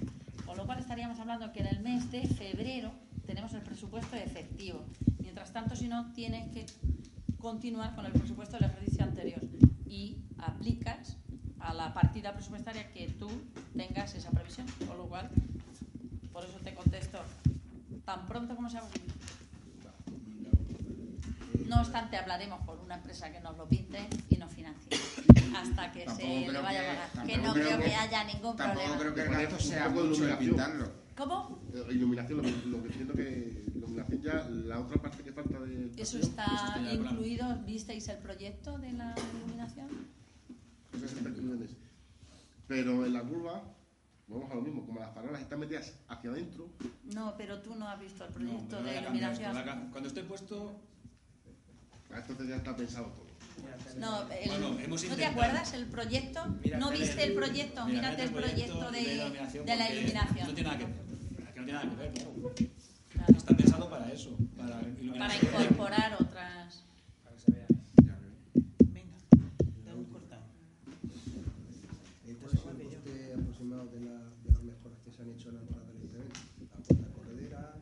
[0.46, 2.92] Con lo cual estaríamos hablando que en el mes de febrero
[3.26, 4.80] tenemos el presupuesto efectivo.
[5.20, 6.64] Mientras tanto, si no, tienes que
[7.38, 9.40] continuar con el presupuesto del ejercicio anterior
[9.86, 11.18] y aplicas
[11.60, 13.28] a la partida presupuestaria que tú
[13.76, 14.66] tengas esa previsión.
[14.86, 15.30] Con lo cual,
[16.32, 17.18] por eso te contesto
[18.06, 18.82] tan pronto como sea.
[21.68, 23.98] No obstante, hablaremos con una empresa que nos lo pinte
[24.28, 24.90] y nos financie
[25.56, 27.26] hasta que Tampoco se le vaya que- a pagar.
[27.26, 28.98] Que no creo creo que que- haya ningún Tampoco problema.
[28.98, 30.92] creo que el gasto sea mucho pintarlo.
[31.16, 31.60] ¿Cómo?
[31.72, 35.60] Eh, Iluminación, lo que, lo que entiendo que iluminación ya, la otra parte que falta
[35.60, 35.92] de.
[35.96, 37.56] Eso Eso está incluido.
[37.64, 39.86] ¿Visteis el proyecto de la iluminación?
[40.92, 41.76] Eso está incluido en ese.
[42.66, 43.62] Pero en la curva,
[44.26, 46.68] vamos a lo mismo, como las farolas están metidas hacia adentro,
[47.14, 49.54] No, pero tú no has visto el proyecto de iluminación.
[49.92, 50.74] Cuando esté puesto,
[52.18, 53.24] entonces ya está pensado todo.
[53.98, 56.40] No, el- Bueno, hemos ¿no te acuerdas el proyecto?
[56.62, 57.84] Mira, ¿No viste el proyecto?
[57.86, 60.48] mira, Mírate el proyecto de, iluminación de la iluminación.
[60.48, 60.94] No tiene nada que ver.
[61.54, 62.30] Que no tiene nada que ver, claro.
[63.12, 63.36] Claro.
[63.36, 64.80] Está pensado para eso, para
[65.18, 66.82] Para incorporar otras.
[67.22, 67.66] Para que se vea.
[68.04, 68.64] Ya ves.
[68.92, 69.16] Venga,
[69.84, 70.42] te hemos cortado.
[72.26, 75.54] Este es el coste aproximado de, la, de las mejoras que se han hecho en
[75.54, 76.40] la entrada del Ayuntamiento.
[76.58, 77.74] La puerta corredera,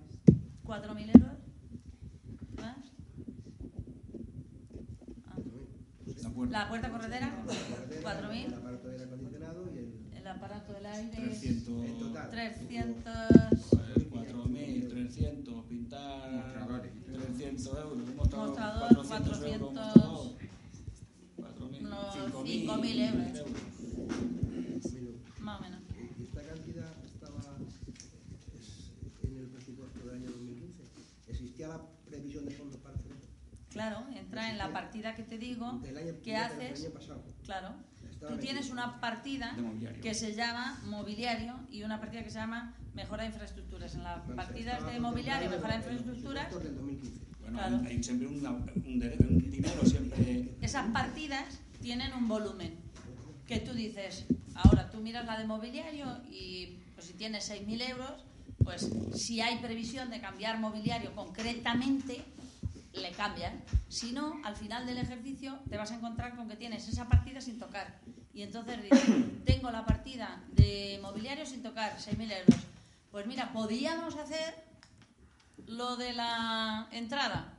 [0.64, 1.38] 4.000 euros
[2.60, 2.76] más.
[5.26, 5.36] Ah,
[6.22, 6.58] La puerta.
[6.62, 8.44] La puerta corredera, corredera, 4.000.
[8.46, 11.84] el aparato de aire acondicionado y el, El aparato del aire, 300.
[11.84, 12.30] el total.
[12.30, 13.12] 300.
[13.70, 16.30] Joder, 4.300, pintar.
[16.32, 16.92] Mostradores.
[17.12, 17.92] 300 euros.
[17.92, 19.72] Un mostrador, Mostrador, 400 euros.
[19.72, 19.72] 400.
[19.74, 20.36] mostrador.
[21.38, 23.46] 4.000, Unos 5.000 5.000 euros.
[24.92, 25.80] Mil- Más o menos.
[26.18, 27.40] Y esta cantidad estaba
[28.56, 28.92] es,
[29.24, 30.82] en el presupuesto del año 2015.
[31.28, 33.28] ¿Existía la previsión de fondos para hacer eso?
[33.72, 35.72] Claro, entra en la partida que te digo.
[35.82, 36.84] Del año, ¿Qué del haces?
[36.84, 37.22] año pasado.
[37.44, 37.74] Claro.
[38.28, 39.56] Tú tienes una partida
[40.00, 43.94] que se llama mobiliario y una partida que se llama mejora de infraestructuras.
[43.96, 47.20] En las Bueno, partidas de mobiliario, mejora de infraestructuras, presupuestos del 2015.
[47.40, 47.80] Bueno, Claro.
[47.84, 50.48] hay, siempre una- un, dere- un dinero siempre.
[50.60, 52.76] esas partidas tienen un volumen
[53.46, 58.24] que tú dices, ahora tú miras la de mobiliario y pues si tienes 6.000 euros,
[58.62, 62.22] pues si hay previsión de cambiar mobiliario concretamente,
[62.94, 63.62] le cambian.
[63.88, 67.40] Si no, al final del ejercicio te vas a encontrar con que tienes esa partida
[67.40, 68.00] sin tocar.
[68.34, 72.60] Y entonces dices, tengo la partida de mobiliario sin tocar, 6.000 euros.
[73.10, 74.54] Pues mira, podíamos hacer
[75.66, 77.54] lo de la entrada.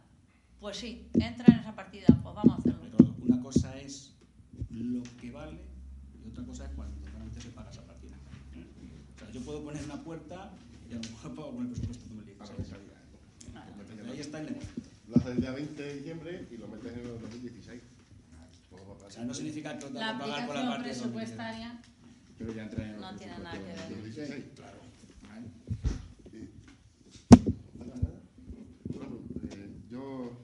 [0.60, 2.80] Pues sí, entra en esa partida, pues vamos a hacerlo.
[2.98, 4.14] Pero una cosa es
[4.70, 5.60] lo que vale
[6.24, 8.16] y otra cosa es cuando realmente se paga esa partida.
[9.16, 10.52] O sea, yo puedo poner una puerta
[10.90, 12.68] y a lo mejor pago con el presupuesto 2016.
[12.68, 12.94] salga.
[13.52, 14.12] Claro.
[14.12, 14.93] Ahí está el negocio.
[15.08, 17.82] Lo haces el día 20 de diciembre y lo metes en el 2016.
[18.70, 21.01] Pues, O sea, no significa que La que pagar por la parte de 2016.
[21.01, 21.82] presupuestaria
[22.38, 22.70] Pero ya
[24.56, 24.78] Claro.
[25.30, 25.47] ¿vale?
[28.93, 29.20] Bueno,
[29.51, 30.38] eh, yo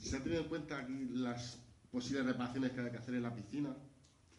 [0.00, 1.58] se ha tenido en cuenta aquí las
[1.90, 3.74] posibles reparaciones que hay que hacer en la piscina,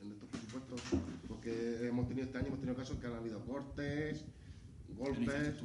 [0.01, 0.81] en estos presupuestos,
[1.27, 4.40] porque hemos tenido este año, hemos tenido casos que han habido cortes, En
[4.97, 5.55] golpes.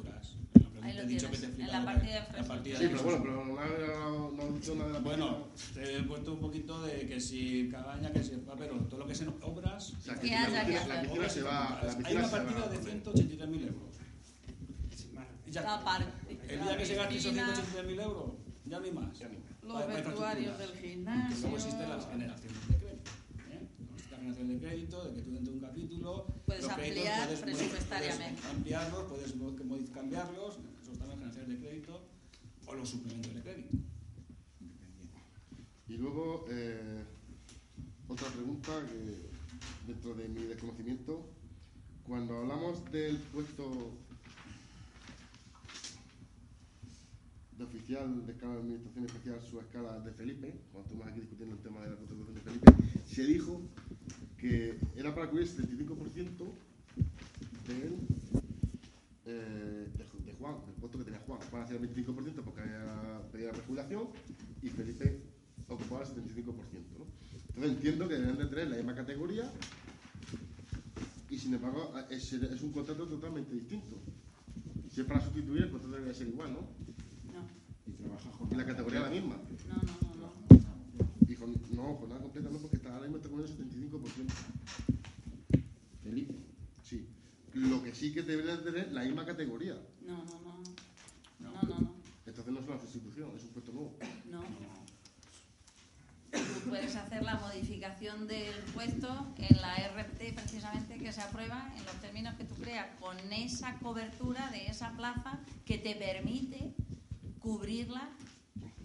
[0.81, 3.43] Ahí lo que te en la partida de la partida Sí, de pero bueno, pero
[3.43, 7.69] no no, no nada de la Bueno, te he puesto un poquito de que si
[7.69, 9.93] cabaña, que si pero todo lo que sean obras.
[9.93, 11.01] O sea, Que la piscina, la hacer.
[11.07, 11.81] piscina se va.
[11.83, 13.03] La Hay una partida de a poner.
[13.03, 13.95] 183.000 euros.
[15.49, 15.81] Ya La
[16.47, 18.31] El día que se gaste esos piscina, 183.000 euros,
[18.65, 19.19] ya no hay más.
[19.19, 19.47] Ya ni más.
[19.63, 21.35] Los vestuarios del gimnasio.
[21.35, 22.57] Que luego existen las generaciones.
[24.27, 26.25] Generaciones de crédito, de que tú dentro de un capítulo.
[26.45, 28.41] Puedes los créditos ampliar puedes- presupuestariamente.
[28.41, 29.03] Puedes ampliarlos,
[29.69, 32.01] puedes cambiarlos, eso están las generaciones de crédito
[32.65, 33.77] o los suplementos de crédito.
[35.87, 37.03] Y luego, eh,
[38.09, 39.29] otra pregunta que
[39.91, 41.29] dentro de mi desconocimiento,
[42.05, 43.93] cuando hablamos del puesto
[47.57, 51.55] de oficial de escala de administración especial, su escala de Felipe, cuando estuvimos aquí discutiendo
[51.55, 52.71] el tema de la contratación de Felipe,
[53.07, 53.61] se dijo
[54.47, 56.27] que era para cubrir el 75%
[57.67, 57.93] del,
[59.25, 61.39] eh, de, Ju- de Juan, del puesto que tenía Juan.
[61.51, 64.03] Juan hacía el 25% porque había pedido la rejubilación
[64.61, 65.19] y Felipe
[65.67, 66.45] ocupaba el 75%.
[66.97, 67.05] ¿no?
[67.55, 69.51] Entonces entiendo que deben de tener la misma categoría
[71.29, 73.97] y sin embargo es, es un contrato totalmente distinto.
[74.93, 76.59] Si es para sustituir, el contrato debería ser igual, ¿no?
[76.61, 77.43] No,
[77.85, 79.35] Y trabaja Y jornada la categoría es la misma.
[79.67, 80.16] no, no, no.
[81.39, 81.45] No.
[81.45, 84.31] Con, no, jornada completa no, porque está, ahora mismo está con el 75%.
[86.03, 86.35] Felipe.
[86.83, 87.07] Sí.
[87.53, 89.75] Lo que sí que debería tener la misma categoría.
[90.05, 90.63] No, no, no.
[91.39, 91.93] No, no, no.
[92.25, 93.97] Entonces no es una sustitución, es un puesto nuevo.
[94.29, 94.41] No.
[96.31, 101.85] Tú puedes hacer la modificación del puesto en la RT precisamente que se aprueba en
[101.85, 106.73] los términos que tú creas, con esa cobertura de esa plaza que te permite
[107.39, 108.09] cubrirla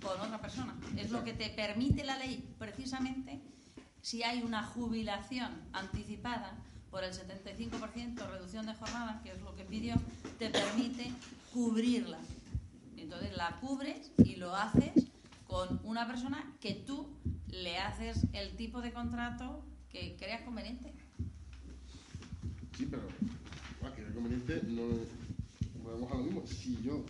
[0.03, 0.74] con otra persona.
[0.96, 3.40] Es lo que te permite la ley precisamente
[4.00, 6.59] si hay una jubilación anticipada
[6.90, 9.94] por el 75% reducción de jornada, que es lo que pidió,
[10.38, 11.11] te permite
[11.53, 12.18] cubrirla.
[12.96, 15.07] Entonces la cubres y lo haces
[15.46, 17.09] con una persona que tú
[17.48, 20.92] le haces el tipo de contrato que creas conveniente.
[22.76, 23.03] Sí, pero
[23.94, 24.82] que conveniente, no
[25.82, 26.46] volvemos a lo mismo.
[26.46, 27.05] Si yo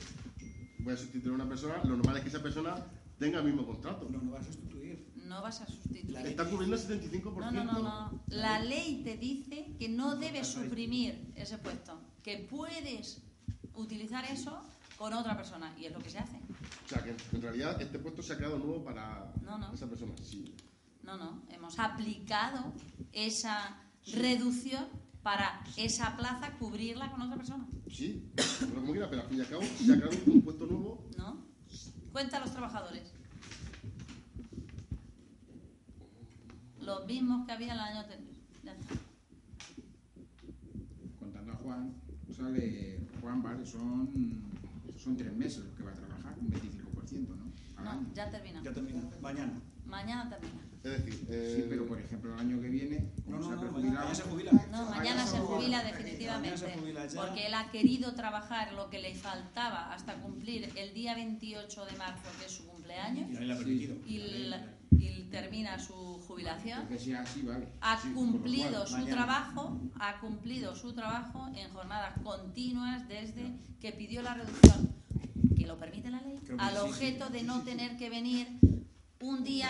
[0.82, 2.74] voy a sustituir a una persona, lo normal es que esa persona
[3.18, 4.08] tenga el mismo contrato.
[4.10, 5.10] No, no vas a sustituir.
[5.16, 6.10] No vas a sustituir.
[6.10, 7.34] La Está cubriendo el 75%.
[7.34, 8.20] No, no, no, no.
[8.28, 13.22] La ley te dice que no debes suprimir ese puesto, que puedes
[13.74, 14.60] utilizar eso
[14.98, 16.36] con otra persona y es lo que se hace.
[16.84, 19.72] O sea, que en realidad este puesto se ha creado nuevo para No, no.
[19.72, 20.12] esa persona.
[20.22, 20.54] Sí.
[21.02, 21.42] No, no.
[21.48, 22.72] Hemos aplicado
[23.12, 23.76] esa
[24.14, 24.86] reducción
[25.22, 27.66] para esa plaza cubrirla con otra persona.
[27.90, 30.66] Sí, pero como quiera, pero al fin y al cabo se ha creado un puesto
[30.66, 31.06] nuevo.
[31.16, 31.36] ¿No?
[32.12, 33.12] Cuenta a los trabajadores.
[36.80, 38.28] Los mismos que había el año anterior.
[38.64, 38.94] Ya está.
[41.18, 41.94] Contando a Juan,
[42.36, 44.10] sale Juan, vale, son,
[44.98, 47.52] son tres meses los que va a trabajar, un 25%, ¿no?
[47.76, 48.06] Al No, año.
[48.14, 48.62] ya termina.
[48.64, 49.00] Ya termina.
[49.20, 49.52] Mañana.
[49.86, 50.60] Mañana termina.
[50.84, 54.22] Es decir, eh, Sí, pero por ejemplo el año que viene, No, se mañana se
[54.22, 54.52] jubila.
[54.72, 56.74] No, mañana se jubila definitivamente.
[57.14, 61.96] Porque él ha querido trabajar lo que le faltaba hasta cumplir el día 28 de
[61.96, 63.96] marzo, que es su cumpleaños, Y ahí la ha permitido.
[64.06, 64.18] y,
[64.48, 65.94] la- y termina su
[66.26, 66.86] jubilación.
[66.98, 67.68] sea así, vale.
[67.80, 69.12] ha Sí, cumplido cual, su mañana.
[69.12, 74.90] trabajo, ha cumplido su trabajo en jornadas continuas desde que pidió la reducción,
[75.56, 77.66] que lo permite la ley, al sí, sí, objeto de sí, no sí, sí.
[77.66, 78.48] tener que venir
[79.22, 79.68] un día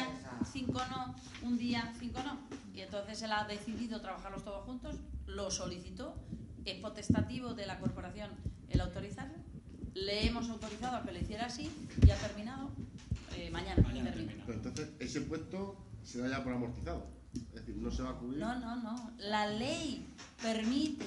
[0.50, 2.38] cinco no, un día cinco no.
[2.74, 4.96] Y entonces él ha decidido trabajarlos todos juntos,
[5.26, 6.14] lo solicitó,
[6.64, 8.30] es potestativo de la corporación
[8.70, 9.34] el autorizarlo,
[9.94, 11.70] le hemos autorizado a que lo hiciera así
[12.04, 12.70] y ha terminado
[13.36, 13.82] eh, mañana.
[13.82, 14.26] Mañana termina.
[14.26, 14.44] termina.
[14.46, 17.06] pero entonces ese puesto se da ya por amortizado.
[17.34, 18.40] Es decir, no se va a cubrir.
[18.40, 19.10] No, no, no.
[19.18, 20.06] La ley
[20.42, 21.06] permite,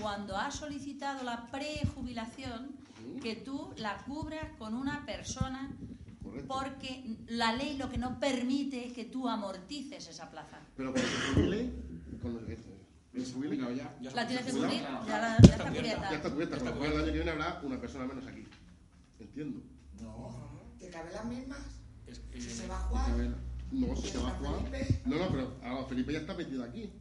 [0.00, 2.76] cuando has solicitado la prejubilación,
[3.22, 5.70] que tú la cubras con una persona,
[6.42, 6.54] Correcto.
[6.54, 10.58] porque la ley lo que no permite es que tú amortices esa plaza.
[10.76, 11.72] Pero cuando se jubile,
[12.20, 13.96] cuando se, jubile, jubilado ya.
[14.00, 14.80] Ya ¿La tienes que se cubrir?
[14.80, 15.02] jubila.
[15.06, 16.10] Ya, la- Ya ya está cubierta.
[16.10, 16.56] ya está cubierta.
[16.56, 18.44] Ya Con lo cual el año que viene habrá una persona menos aquí.
[19.18, 19.62] Entiendo.
[20.02, 21.60] No, ¿te caben las mismas?
[22.06, 23.10] Es que- Si se va a jugar,
[23.72, 24.52] No, si se va a jugar.
[25.06, 26.92] No, no, pero ahora Felipe ya está metido aquí.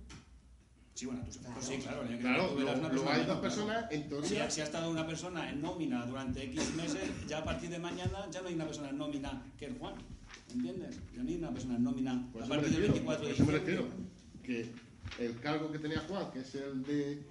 [0.96, 2.04] Sí, bueno, sí, claro.
[2.04, 3.41] el año que Claro, lo- una luego persona hay dos claro.
[3.41, 7.43] personas, en Si, si ha estado una persona en nómina durante X meses, ya a
[7.43, 9.96] partir de mañana ya no hay una persona en nómina que es Juan.
[10.54, 10.96] ¿Entiendes?
[11.14, 13.34] Ya no hay una persona en nómina Por a partir del refiero, 24 por de
[13.34, 13.84] eso me diciembre.
[13.84, 14.72] refiero.
[15.18, 17.24] Que el cargo que tenía Juan, que es el de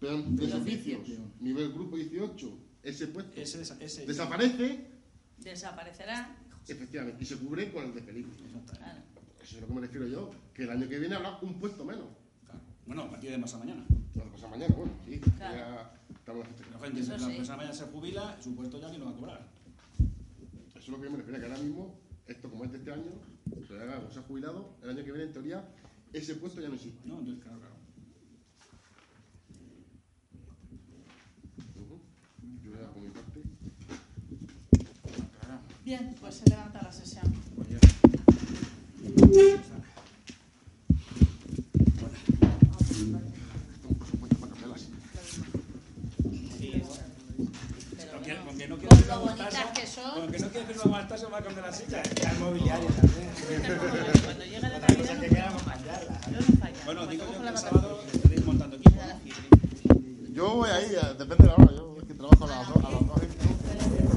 [0.00, 1.00] de servicios,
[1.40, 4.86] nivel grupo 18, ese puesto Ese, desa- ese desaparece,
[5.38, 6.36] Desaparecerá.
[6.68, 8.28] efectivamente, y se cubre con el de Felipe.
[9.42, 11.84] Eso es lo que me refiero yo, que el año que viene habrá un puesto
[11.86, 12.04] menos.
[12.88, 13.02] Claro.
[13.02, 13.84] Bueno, a partir de más a mañana.
[14.14, 15.56] Lo que pasa mañana, bueno, sí, Claro.
[15.56, 16.70] ya estamos en la fecha.
[16.72, 17.50] La gente, sí.
[17.50, 19.46] mañana se jubila, su puesto ya ni lo va a cobrar.
[20.70, 21.94] Eso es lo que yo me refiero, que ahora mismo,
[22.26, 23.12] esto como es de este año,
[23.66, 25.68] se ha jubilado, el año que viene, en teoría,
[26.12, 27.06] ese puesto ya no existe.
[27.06, 27.74] No, entonces, claro, claro.
[32.64, 33.42] Yo ya por mi parte.
[35.40, 35.60] Claro.
[35.84, 37.32] Bien, pues se levanta la sesión.
[37.56, 37.78] Pues ya.
[42.98, 44.96] Tengo un presupuesto para cambiar la silla.
[47.96, 50.10] Pero Con que, bueno, con que no con quiera lo bonitas que son.
[50.12, 52.02] Con que no quiere firmar Mostaza, va a cambiar la silla.
[52.02, 53.28] El mobiliario también.
[54.24, 56.06] Cuando llega la Otra cosa Navidad, que no queda podemos con fallar.
[56.06, 56.20] cambiarla.
[56.30, 56.74] Yo no fallo.
[56.84, 59.00] Bueno, Cuando digo yo que el sábado estaréis montando equipo.
[60.32, 62.76] Yo voy ahí, eh, depende de la hora, yo es que trabajo a las dos,
[62.84, 64.07] a las dos y